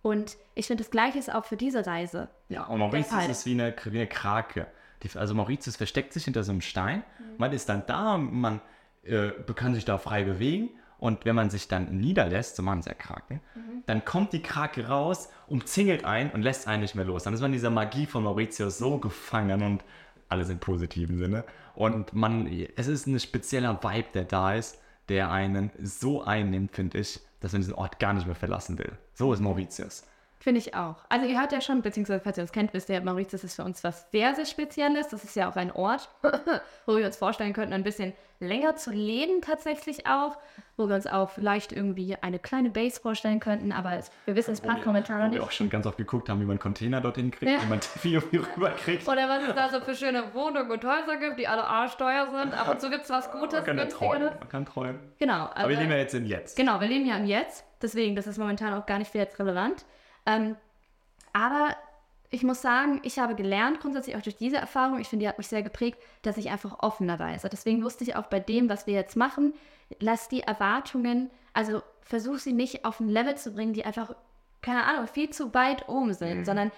[0.02, 2.30] Und ich finde, das Gleiche ist auch für diese Reise.
[2.50, 3.30] Ja, und Mauritius Fall.
[3.30, 4.68] ist wie eine, wie eine Krake.
[5.16, 7.00] Also Mauritius versteckt sich hinter so einem Stein.
[7.20, 7.24] Mhm.
[7.38, 8.62] Man ist dann da, man
[9.04, 10.70] äh, kann sich da frei bewegen.
[10.98, 13.84] Und wenn man sich dann niederlässt, so machen es ja Kraken, Mhm.
[13.88, 17.24] dann kommt die Krake raus, umzingelt einen und lässt einen nicht mehr los.
[17.24, 19.84] Dann ist man in dieser Magie von Mauritius so gefangen und
[20.30, 21.44] alles im positiven Sinne.
[21.74, 27.00] Und man, es ist ein spezieller Vibe, der da ist, der einen so einnimmt, finde
[27.00, 28.92] ich, dass man diesen Ort gar nicht mehr verlassen will.
[29.14, 30.04] So ist Mauritius.
[30.44, 30.96] Finde ich auch.
[31.08, 33.64] Also ihr hört ja schon, beziehungsweise falls ihr uns kennt, wisst ihr, Mauritius ist für
[33.64, 35.08] uns was sehr, sehr Spezielles.
[35.10, 36.10] Das ist ja auch ein Ort,
[36.88, 40.38] wo wir uns vorstellen könnten, ein bisschen länger zu leben tatsächlich auch.
[40.78, 43.72] Wo wir uns auch vielleicht irgendwie eine kleine Base vorstellen könnten.
[43.72, 45.48] Aber es, wir wissen es passt momentan noch Wo wir nicht.
[45.48, 47.62] auch schon ganz oft geguckt haben, wie man Container dorthin kriegt, Ja.
[47.62, 49.08] wie man Tiffy irgendwie rüberkriegt.
[49.08, 52.56] Oder was es da so für schöne Wohnungen und Häuser gibt, die alle arschteuer sind.
[52.60, 54.12] Ab und zu gibt es was Gutes, Man kann ja träumen.
[54.22, 54.40] günstigeres.
[54.40, 55.00] Man kann träumen.
[55.20, 55.34] Genau.
[55.34, 56.58] Aber wir also- leben ja jetzt in jetzt.
[56.58, 59.38] Genau, wir leben ja im Jetzt, deswegen, das ist momentan auch gar nicht viel jetzt
[59.38, 59.86] relevant.
[60.26, 60.56] Ähm,
[61.34, 61.76] aber
[62.30, 65.38] ich muss sagen, ich habe gelernt, grundsätzlich auch durch diese Erfahrung, ich finde, die hat
[65.38, 67.50] mich sehr geprägt, dass ich einfach offener reise.
[67.50, 69.54] Deswegen wusste ich auch bei dem, was wir jetzt machen,
[70.00, 74.16] lass die Erwartungen, also versuch sie nicht auf ein Level zu bringen, die einfach,
[74.62, 76.72] keine Ahnung, viel zu weit oben sind, sondern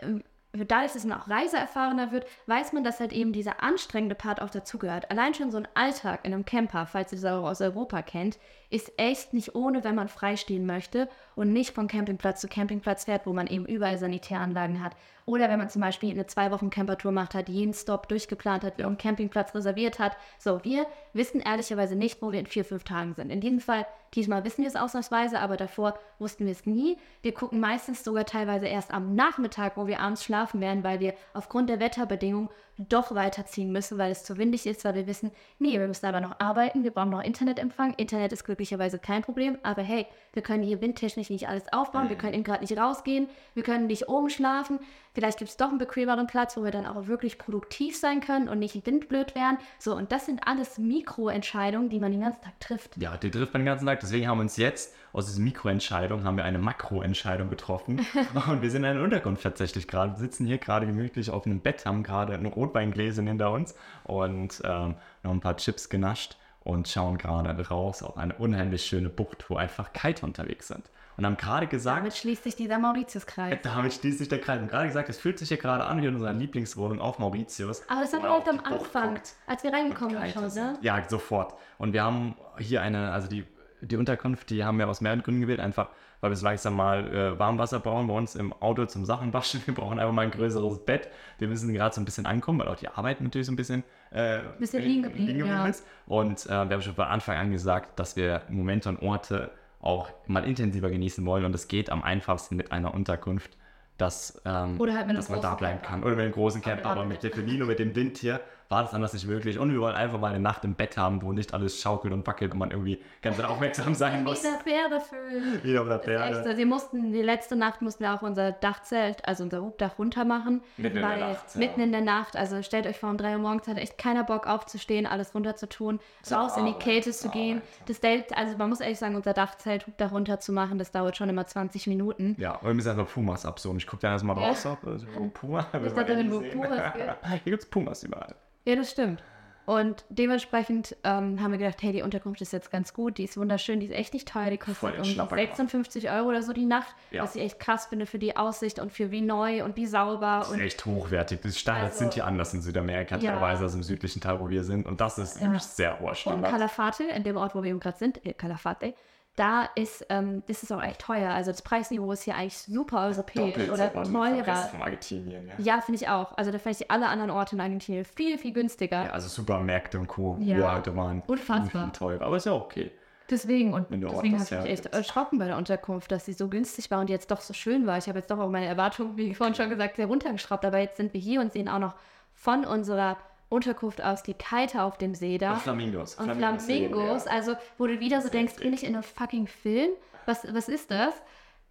[0.00, 4.42] ähm, dadurch, dass man auch reiseerfahrener wird, weiß man, dass halt eben dieser anstrengende Part
[4.42, 5.10] auch dazugehört.
[5.10, 8.38] Allein schon so ein Alltag in einem Camper, falls ihr das auch aus Europa kennt,
[8.68, 13.26] ist echt nicht ohne, wenn man freistehen möchte und nicht von Campingplatz zu Campingplatz fährt,
[13.26, 14.94] wo man eben überall Sanitäranlagen hat.
[15.24, 18.80] Oder wenn man zum Beispiel eine zwei Wochen Campertour macht hat, jeden Stop durchgeplant hat,
[18.80, 20.16] einen Campingplatz reserviert hat.
[20.38, 23.30] So, wir wissen ehrlicherweise nicht, wo wir in vier, fünf Tagen sind.
[23.30, 26.96] In diesem Fall, diesmal wissen wir es ausnahmsweise, aber davor wussten wir es nie.
[27.22, 31.14] Wir gucken meistens sogar teilweise erst am Nachmittag, wo wir abends schlafen werden, weil wir
[31.34, 35.78] aufgrund der Wetterbedingungen doch weiterziehen müssen, weil es zu windig ist, weil wir wissen, nee,
[35.78, 37.94] wir müssen aber noch arbeiten, wir brauchen noch Internetempfang.
[37.94, 42.16] Internet ist glücklicherweise kein Problem, aber hey, wir können hier windtechnisch nicht alles aufbauen, wir
[42.16, 44.78] können eben gerade nicht rausgehen, wir können nicht oben schlafen.
[45.14, 48.48] Vielleicht gibt es doch einen bequemeren Platz, wo wir dann auch wirklich produktiv sein können
[48.48, 49.58] und nicht windblöd werden.
[49.78, 52.96] So, und das sind alles Mikroentscheidungen, die man den ganzen Tag trifft.
[52.96, 54.00] Ja, die trifft man den ganzen Tag.
[54.00, 58.06] Deswegen haben wir uns jetzt aus dieser Mikroentscheidung haben wir eine Makroentscheidung getroffen.
[58.48, 61.84] und wir sind in einer Unterkunft tatsächlich gerade, sitzen hier gerade gemütlich auf einem Bett,
[61.84, 63.74] haben gerade ein Rotweingläschen hinter uns
[64.04, 69.08] und ähm, noch ein paar Chips genascht und schauen gerade raus auf eine unheimlich schöne
[69.08, 70.90] Bucht, wo einfach Kiter unterwegs sind.
[71.16, 73.58] Und haben gerade gesagt, Damit schließt sich dieser Mauritiuskreis.
[73.62, 74.60] damit schließt sich der Kreis.
[74.62, 77.82] Und gerade gesagt, es fühlt sich hier gerade an wie in unserer Lieblingswohnung auf Mauritius.
[77.88, 79.34] Aber das man wir halt am Anfang, guckt.
[79.46, 80.16] als wir reingekommen
[80.50, 80.72] sind, ne?
[80.72, 81.54] ist- Ja, sofort.
[81.78, 83.44] Und wir haben hier eine, also die,
[83.82, 85.90] die Unterkunft, die haben wir aus mehreren Gründen gewählt, einfach
[86.22, 89.60] weil wir so langsam mal äh, Warmwasser brauchen bei uns im Auto zum Sachen waschen.
[89.66, 91.08] Wir brauchen einfach mal ein größeres Bett.
[91.38, 93.82] Wir müssen gerade so ein bisschen ankommen, weil auch die Arbeit natürlich so ein bisschen,
[94.12, 95.66] äh, Bisschen liegen geblieben, ja.
[95.66, 95.84] ist.
[96.06, 99.50] Und äh, wir haben schon von Anfang an gesagt, dass wir Momente und Orte
[99.80, 101.44] auch mal intensiver genießen wollen.
[101.44, 103.56] Und es geht am einfachsten mit einer Unterkunft,
[103.98, 106.04] dass, ähm, halt dass man da bleiben kann.
[106.04, 108.40] Oder mit einem großen Camper, aber mit der Felino, mit dem Wind hier,
[108.72, 109.58] war das anders nicht möglich.
[109.58, 112.26] Und wir wollen einfach mal eine Nacht im Bett haben, wo nicht alles schaukelt und
[112.26, 114.40] wackelt und man irgendwie ganz aufmerksam sein muss.
[114.40, 115.62] Dieser Pferdefüllen.
[115.62, 116.24] Wieder auf der Echt, Pferde.
[116.38, 120.24] also wir mussten, die letzte Nacht mussten wir auch unser Dachzelt, also unser Hubdach runter
[120.24, 120.62] machen.
[120.76, 121.58] Mitten in der weil Nacht, ja.
[121.60, 124.24] Mitten in der Nacht, also stellt euch vor, um 3 Uhr morgens hat echt keiner
[124.24, 126.00] Bock aufzustehen, alles runter zu tun,
[126.30, 127.60] raus in die Kälte zu gehen.
[127.86, 131.16] Das Date, also man muss ehrlich sagen, unser Dachzelt, Hubdach runter zu machen, das dauert
[131.16, 132.36] schon immer 20 Minuten.
[132.38, 133.76] Ja, und wir müssen einfach Pumas absuchen.
[133.76, 134.48] Ich gucke da erstmal Ja.
[134.48, 134.64] raus.
[134.64, 135.66] Ob, also, oh, Puma.
[135.84, 137.26] Ich dachte, wenn wo Pumas gibt.
[137.44, 138.34] Hier gibt es Pumas überall.
[138.64, 139.22] Ja, das stimmt.
[139.64, 143.36] Und dementsprechend ähm, haben wir gedacht, hey, die Unterkunft ist jetzt ganz gut, die ist
[143.36, 145.46] wunderschön, die ist echt nicht teuer, die kostet Schnapperkram.
[145.46, 147.22] 56 Euro oder so die Nacht, Ja.
[147.22, 150.38] was ich echt krass finde für die Aussicht und für wie neu und wie sauber.
[150.40, 151.42] Das ist Und echt hochwertig.
[151.42, 153.32] Die Standards Also- sind hier anders in Südamerika, Ja.
[153.34, 154.84] teilweise als im südlichen Teil, wo wir sind.
[154.84, 155.56] Und das ist Ja.
[155.60, 156.50] sehr hoher Und Standard.
[156.50, 158.94] Calafate, in dem Ort, wo wir eben gerade sind, äh, Calafate,
[159.36, 161.32] da ist, ähm, das ist auch echt teuer.
[161.32, 164.56] Also das Preisniveau ist hier eigentlich super europäisch Doppelt oder teurer.
[164.70, 165.48] von Argentinien.
[165.48, 165.54] Ja.
[165.76, 166.36] Ja, finde ich auch.
[166.36, 169.06] Also da finde ich alle anderen Orte in Argentinien viel, viel günstiger.
[169.06, 170.36] Ja, also Supermärkte und Co.
[170.40, 170.58] Ja.
[170.58, 171.84] Ja, heute waren Unfassbar.
[171.84, 172.26] viel, teurer.
[172.26, 172.90] Aber ist ja okay.
[173.30, 176.90] Deswegen, und deswegen habe ich mich echt erschrocken bei der Unterkunft, dass sie so günstig
[176.90, 177.96] war und jetzt doch so schön war.
[177.96, 180.66] Ich habe jetzt doch auch meine Erwartungen, wie vorhin schon gesagt, sehr runtergeschraubt.
[180.66, 181.94] Aber jetzt sind wir hier und sehen auch noch
[182.34, 183.16] von unserer
[183.52, 185.54] Unterkunft aus die Kite auf dem See da.
[185.54, 186.14] Und Flamingos.
[186.16, 187.30] Und Flamingos Flamingos, ja.
[187.30, 189.90] also wo du wieder so denkst, bin ich in einem fucking Film?
[190.26, 191.14] Was, was ist das?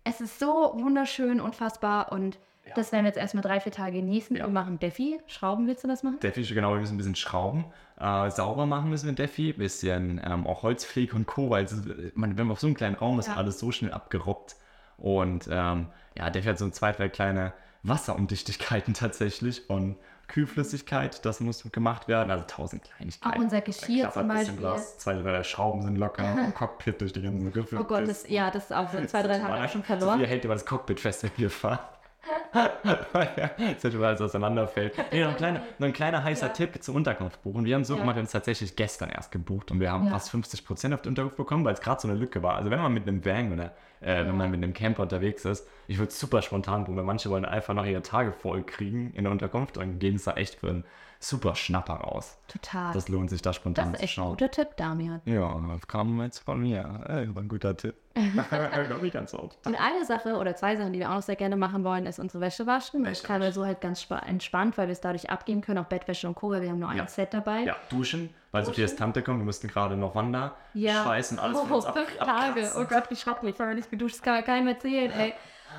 [0.03, 2.39] Es ist so wunderschön, unfassbar und
[2.75, 4.35] das werden wir jetzt erstmal drei, vier Tage genießen.
[4.35, 4.45] Ja.
[4.45, 5.19] Wir machen Defi.
[5.27, 6.19] Schrauben willst du das machen?
[6.21, 7.65] Defi, genau, wir müssen ein bisschen schrauben.
[7.99, 9.53] Äh, sauber machen müssen wir Defi.
[9.53, 11.49] Bisschen ähm, auch Holzpflege und Co.
[11.49, 11.83] Weil ist,
[12.15, 13.35] man, wenn man auf so einem kleinen Raum ist, Ja.
[13.35, 14.55] alles so schnell abgerobbt.
[14.97, 17.53] Und ähm, ja, Defi hat so zwei, drei kleine
[17.83, 19.97] Wasserundichtigkeiten tatsächlich und
[20.31, 22.31] Kühlflüssigkeit, das muss gemacht werden.
[22.31, 23.35] Also tausend Kleinigkeiten.
[23.35, 24.63] Auch unser Geschirr zum Beispiel.
[24.63, 24.97] was.
[24.97, 26.23] Zwei, drei Schrauben sind locker.
[26.45, 27.77] Im Cockpit durch die ganzen Griffe.
[27.79, 30.13] Oh Gott, das, ja, das ist auch so zwei, drei Tage schon verloren.
[30.19, 31.79] Sophia hält immer das Cockpit fest, wenn wir fahren.
[33.13, 34.93] das wird alles auseinanderfällt.
[35.11, 36.53] Nee, noch, ein kleiner, noch ein kleiner heißer Ja.
[36.53, 37.65] Tipp zur Unterkunft buchen.
[37.65, 37.99] Wir haben so Ja.
[38.01, 40.11] gemacht, wir haben es tatsächlich gestern erst gebucht und wir haben Ja.
[40.11, 42.55] fast 50% auf die Unterkunft bekommen, weil es gerade so eine Lücke war.
[42.55, 45.67] Also wenn man mit einem Van oder äh, wenn man mit einem Camper unterwegs ist,
[45.87, 49.23] ich würde super spontan buchen, weil manche wollen einfach noch ihre Tage voll kriegen in
[49.23, 50.85] der Unterkunft und gehen es da echt für einen
[51.23, 52.37] super Schnapper raus.
[52.47, 52.93] Total.
[52.93, 54.29] Das lohnt sich da Das spontan ist zu echt ein schauen.
[54.31, 55.21] guter Tipp, Damian.
[55.25, 56.79] Ja, das kam jetzt von mir.
[57.07, 57.95] Äh, war ein guter Tipp.
[58.87, 59.57] Glaube ich ganz oft.
[59.65, 62.19] Und eine Sache oder zwei Sachen, die wir auch noch sehr gerne machen wollen, ist
[62.19, 63.03] unsere Wäsche waschen.
[63.03, 65.85] Das kann wir so halt ganz spa- entspannt, weil wir es dadurch abgeben können, auch
[65.87, 67.03] Bettwäsche und Co., weil wir haben nur Ja.
[67.03, 67.61] ein Set dabei.
[67.63, 69.39] Ja, duschen, weil Sophias Tante kommt.
[69.39, 71.03] Wir mussten gerade noch wandern, Ja.
[71.03, 72.71] schweißen, alles Oh, uns ab, fünf Tage.
[72.77, 73.57] Oh Gott, wie schrecklich.
[73.57, 74.15] Wir haben nicht geduscht.
[74.15, 75.33] Das kann man keinem erzählen, ey.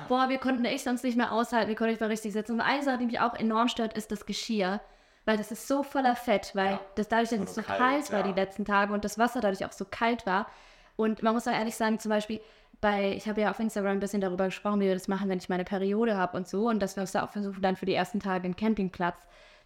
[0.09, 1.67] Boah, wir konnten echt sonst nicht mehr aushalten.
[1.67, 2.53] Wir konnten nicht mehr richtig sitzen.
[2.53, 4.81] Und eine Sache, die mich auch enorm stört, ist das Geschirr.
[5.25, 6.79] Weil das ist so voller Fett, weil Ja.
[6.95, 8.27] das dadurch, dass Und es so so kalt, kalt, war ja.
[8.31, 10.47] die letzten Tage und das Wasser dadurch auch so kalt war.
[10.95, 12.41] Und man muss auch ehrlich sagen, zum Beispiel,
[12.81, 15.37] bei, ich habe ja auf Instagram ein bisschen darüber gesprochen, wie wir das machen, wenn
[15.37, 16.67] ich meine Periode habe und so.
[16.67, 19.17] Und dass wir uns da auch versuchen, dann für die ersten Tage einen Campingplatz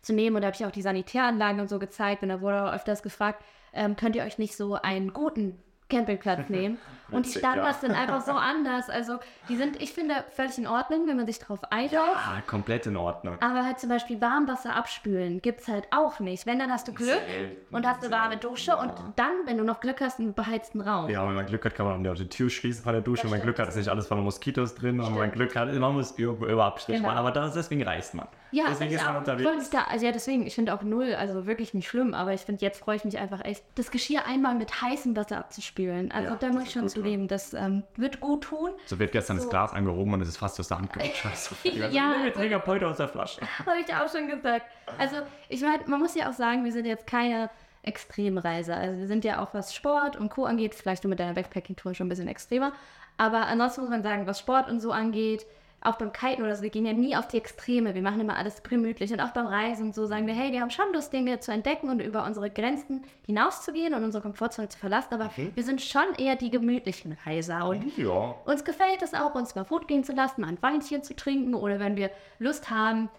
[0.03, 0.35] zu nehmen.
[0.35, 2.21] Und da habe ich auch die Sanitäranlagen und so gezeigt.
[2.21, 3.43] Und da wurde auch öfters gefragt,
[3.73, 6.77] ähm, könnt ihr euch nicht so einen guten Campingplatz nehmen.
[7.09, 7.87] Und die Standards ja.
[7.87, 8.89] sind einfach so anders.
[8.89, 11.95] Also die sind, ich finde, völlig in Ordnung, wenn man sich drauf einlässt.
[11.95, 13.37] Ah, komplett in Ordnung.
[13.39, 16.45] Aber halt zum Beispiel Warmwasser abspülen gibt es halt auch nicht.
[16.45, 19.63] Wenn, dann hast du Glück Selten, und hast eine warme Dusche und dann, wenn du
[19.63, 21.09] noch Glück hast, einen beheizten Raum.
[21.09, 23.23] Ja, wenn man Glück hat, kann man auch die Tür schließen von der Dusche.
[23.23, 24.99] Wenn man Glück hat, ist nicht alles voller Moskitos drin.
[24.99, 27.07] Und wenn man Glück hat, man muss irgendwo über Abstrich Genau.
[27.07, 27.19] machen.
[27.19, 28.27] Aber das, deswegen reist man.
[28.51, 29.69] Ja, deswegen ich ist man unterwegs.
[29.69, 32.61] Da, also ja, deswegen, ich finde auch null, also wirklich nicht schlimm, aber ich finde,
[32.63, 36.11] jetzt freue ich mich einfach echt, das Geschirr einmal mit heißem Wasser abzuspülen.
[36.11, 37.27] Also Ja, da muss ich schon zu leben.
[37.27, 38.71] Das ähm, wird gut tun.
[38.85, 39.43] So wird gestern So.
[39.43, 41.17] das Glas angehoben und es ist fast aus der Hand gerutscht.
[41.17, 41.55] Scheiße.
[41.91, 42.15] Ja.
[42.23, 43.41] Wir trinken heute aus der Flasche.
[43.59, 44.65] Habe ich auch schon gesagt.
[44.97, 45.17] Also,
[45.49, 47.49] ich meine, man muss ja auch sagen, wir sind jetzt keine
[47.83, 48.75] Extremreiser.
[48.77, 50.45] Also, wir sind ja auch, was Sport und Co.
[50.45, 52.73] angeht, vielleicht nur mit deiner Backpacking-Tour schon ein bisschen extremer.
[53.17, 55.45] Aber ansonsten muss man sagen, was Sport und so angeht,
[55.81, 57.93] auch beim Kiten oder so, wir gehen ja nie auf die Extreme.
[57.93, 59.11] Wir machen immer alles gemütlich.
[59.13, 61.51] Und auch beim Reisen und so sagen wir, hey, wir haben schon Lust, Dinge zu
[61.51, 65.13] entdecken und über unsere Grenzen hinauszugehen und unsere Komfortzone zu verlassen.
[65.13, 67.67] Aber wir sind schon eher die gemütlichen Reiser.
[67.67, 68.35] Und Ja.
[68.45, 71.53] uns gefällt es auch, uns mal Food gehen zu lassen, mal ein Weinchen zu trinken
[71.53, 72.09] oder wenn wir
[72.39, 73.09] Lust haben,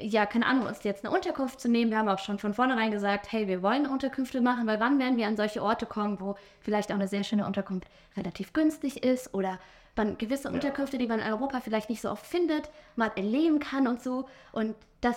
[0.00, 1.90] ja, keine Ahnung, uns jetzt eine Unterkunft zu nehmen.
[1.90, 5.16] Wir haben auch schon von vornherein gesagt, hey, wir wollen Unterkünfte machen, weil wann werden
[5.16, 9.34] wir an solche Orte kommen, wo vielleicht auch eine sehr schöne Unterkunft relativ günstig ist
[9.34, 9.58] oder
[9.98, 13.86] man gewisse Unterkünfte, die man in Europa vielleicht nicht so oft findet, mal erleben kann
[13.86, 14.26] und so.
[14.52, 15.16] Und das,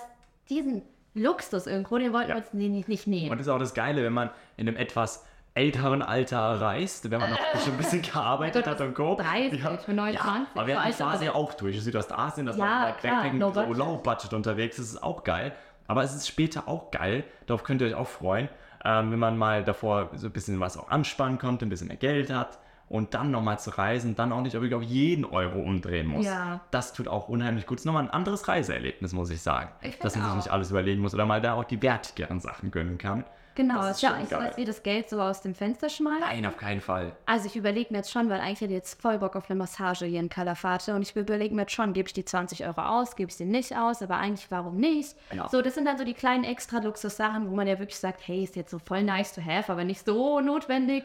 [0.49, 0.81] diesen
[1.13, 2.35] Luxus irgendwo, den wollten Ja.
[2.35, 3.31] wir uns nicht, nicht nehmen.
[3.31, 7.19] Und das ist auch das Geile, wenn man in einem etwas älteren Alter reist, wenn
[7.19, 9.15] man noch schon ein bisschen gearbeitet hat und Co.
[9.15, 11.81] 30, für 29, Ja, aber wir hatten die Phase ja auch durch.
[11.81, 13.77] Südostasien, das Ja, Backpacking no so budget.
[13.77, 15.51] low budget unterwegs, das ist auch geil.
[15.87, 18.47] Aber es ist später auch geil, darauf könnt ihr euch auch freuen,
[18.85, 21.97] ähm, wenn man mal davor so ein bisschen was auch anspannen konnte, ein bisschen mehr
[21.97, 22.57] Geld hat
[22.91, 26.25] und dann nochmal zu reisen, dann auch nicht wirklich auf jeden Euro umdrehen muss.
[26.25, 26.59] Ja.
[26.71, 27.77] Das tut auch unheimlich gut.
[27.77, 29.69] Das ist nochmal ein anderes Reiseerlebnis, muss ich sagen.
[29.81, 30.35] Ich dass man sich auch.
[30.37, 33.23] nicht alles überlegen muss oder mal da auch die wertigeren Sachen gönnen kann.
[33.53, 34.47] Genau, Das es ist ja schon eigentlich so, geil.
[34.47, 36.21] als wir das Geld so aus dem Fenster schmeißen.
[36.21, 37.11] Nein, auf keinen Fall.
[37.25, 39.57] Also ich überlege mir jetzt schon, weil eigentlich hätte ich jetzt voll Bock auf eine
[39.57, 42.79] Massage hier in Calafate und ich überlege mir jetzt schon, gebe ich die 20 Euro
[42.81, 45.15] aus, gebe ich sie nicht aus, aber eigentlich warum nicht?
[45.35, 45.49] Ja.
[45.49, 48.41] So, das sind dann so die kleinen extra Luxus-Sachen, wo man ja wirklich sagt, hey,
[48.43, 51.03] ist jetzt so voll nice to have, aber nicht so notwendig.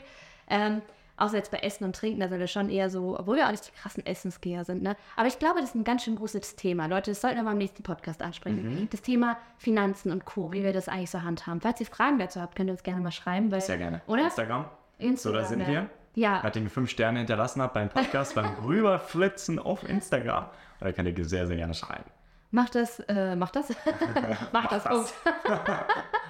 [0.48, 0.82] Ähm,
[1.16, 3.50] außer jetzt bei Essen und Trinken, da sind wir schon eher so, obwohl wir auch
[3.50, 4.96] nicht die krassen Essensgeher sind, ne?
[5.16, 6.86] Aber ich glaube, das ist ein ganz schön großes Thema.
[6.86, 8.62] Leute, das sollten wir mal im nächsten Podcast ansprechen.
[8.62, 8.88] Mhm.
[8.90, 11.60] Das Thema Finanzen und Co., wie wir das eigentlich so handhaben.
[11.60, 13.50] Falls ihr Fragen dazu habt, könnt ihr uns gerne mal schreiben.
[13.50, 14.02] Weil, Sehr gerne.
[14.06, 14.24] Oder?
[14.24, 14.64] Instagram.
[14.98, 15.66] So, Instagram, da sind ja.
[15.66, 15.90] wir.
[16.14, 20.46] Ja, Hat den fünf Sterne hinterlassen habt beim Podcast, beim Rüberflitzen auf Instagram.
[20.80, 22.10] Da könnt ihr sehr, sehr gerne schreiben.
[22.50, 23.68] Macht das, äh, macht das?
[24.52, 25.12] macht das, Punkt.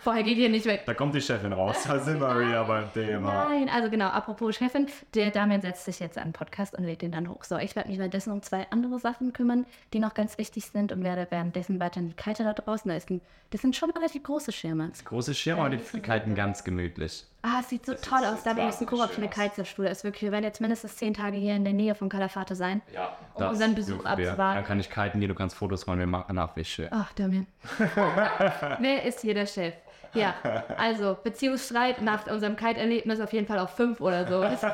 [0.00, 0.82] Vorher geht ihr nicht weg.
[0.86, 1.84] Da kommt die Chefin raus.
[1.86, 3.48] Da sind wir wieder beim Thema.
[3.48, 7.02] Nein, also genau, apropos Chefin, der Damian setzt sich jetzt an den Podcast und lädt
[7.02, 7.44] den dann hoch.
[7.44, 10.92] So, ich werde mich währenddessen um zwei andere Sachen kümmern, die noch ganz wichtig sind
[10.92, 12.88] und werde währenddessen weiter die Kite da draußen.
[12.88, 13.20] Da ist ein,
[13.50, 14.90] das sind schon relativ große Schirme.
[15.04, 17.24] Große Schirme und die kalten ganz gemütlich.
[17.42, 18.42] Ah, es sieht so toll aus.
[18.42, 19.28] Da bin ich ein klasse Koop für eine.
[19.28, 19.88] Kitesurfschule.
[19.88, 22.82] Ist wirklich, wir werden jetzt mindestens zehn Tage hier in der Nähe von Calafate sein.
[22.92, 24.56] Ja, Um unseren Besuch abzuwarten.
[24.56, 26.88] Dann kann ich kiten gehen, du kannst Fotos machen, wir machen nach, wie schön.
[26.90, 27.46] Ach, Damian.
[28.80, 29.74] Wer ist hier der Chef?
[30.14, 30.34] Ja,
[30.78, 34.42] also Beziehungsstreit nach unserem Kite-Erlebnis auf jeden Fall auf fünf oder so.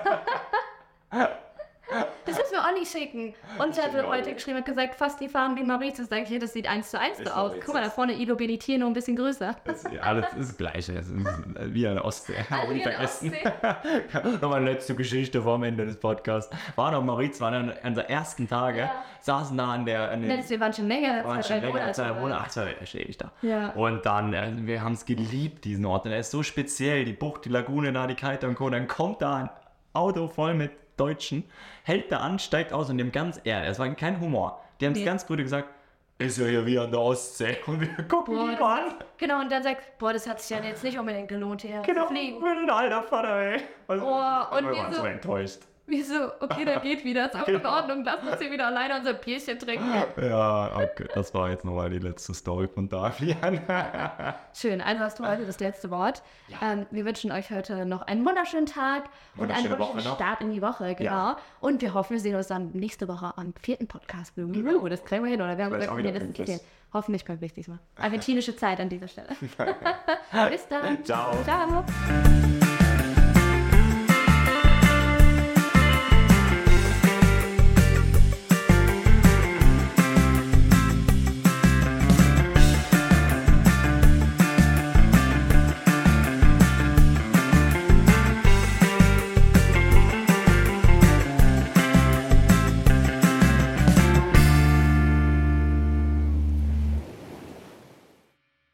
[2.24, 3.34] Das müssen wir auch nicht schicken.
[3.58, 6.08] Und sie hat mir heute geschrieben und gesagt, fast die Farben wie Mauritius.
[6.08, 7.52] Sag ich, hier, das sieht eins zu eins so aus.
[7.64, 9.56] Guck mal, da vorne Ilo Benitier nur ein bisschen größer.
[9.64, 10.92] Das alles ist das Gleiche.
[10.94, 11.14] Es ist
[11.74, 12.34] wie eine Ostsee.
[12.38, 13.32] Nicht wie eine vergessen.
[14.40, 16.54] Nochmal eine letzte Geschichte vor dem Ende des Podcasts.
[16.76, 19.04] Waren auf Mauritius, waren an unseren ersten Tage, Ja.
[19.20, 21.24] saßen da an der, an den wir waren schon länger.
[21.24, 21.92] waren zwei, schon länger, Monate.
[21.92, 23.32] zwei Monate, ach, ich da.
[23.42, 23.70] Ja.
[23.70, 26.06] Und dann, äh, wir haben es geliebt, diesen Ort.
[26.06, 28.70] Und er ist so speziell, die Bucht, die Lagune da, die Kite und Co.
[28.70, 29.50] Dann kommt da ein
[29.92, 30.70] Auto voll mit
[31.06, 31.44] Deutschen,
[31.84, 34.60] hält da an, steigt aus und dem ganz ehrlich, es war kein Humor.
[34.80, 35.04] Die haben es Nee.
[35.04, 35.68] ganz brüde gesagt,
[36.18, 37.56] ist ja hier wie an der Ostsee.
[37.66, 38.94] Und wir gucken Boah, mal an.
[39.18, 42.02] Genau, und dann sagt, boah, das hat sich ja jetzt nicht unbedingt gelohnt, hier Genau,
[42.06, 42.38] zu fliegen.
[42.40, 43.60] für den alter Vater, ey.
[43.88, 45.38] Also, Oh, und wir waren so- so
[45.86, 46.30] Wieso?
[46.40, 47.26] Okay, dann geht wieder.
[47.26, 48.04] Ist auch in Ordnung.
[48.04, 49.86] Lass uns hier wieder alleine unser Bierchen trinken.
[50.20, 53.60] Ja, okay, das war jetzt nochmal die letzte Story von Davian.
[54.54, 56.22] Schön, also hast du heute das letzte Wort.
[56.62, 59.04] Ähm, wir wünschen euch heute noch einen wunderschönen Tag
[59.36, 60.16] und einen wunderschönen noch.
[60.16, 61.10] Start in die Woche, genau.
[61.10, 61.36] Ja.
[61.60, 64.34] Und wir hoffen, wir sehen uns dann nächste Woche am vierten Podcast.
[64.38, 65.58] Oh, das kriegen wir hin, oder?
[65.58, 66.64] Wir haben gesagt, nee, das ist.
[66.92, 67.78] Hoffentlich pünktlich diesmal.
[67.96, 69.28] Argentinische Zeit an dieser Stelle.
[70.50, 71.04] Bis dann.
[71.04, 71.32] Ciao.
[71.42, 71.84] Ciao.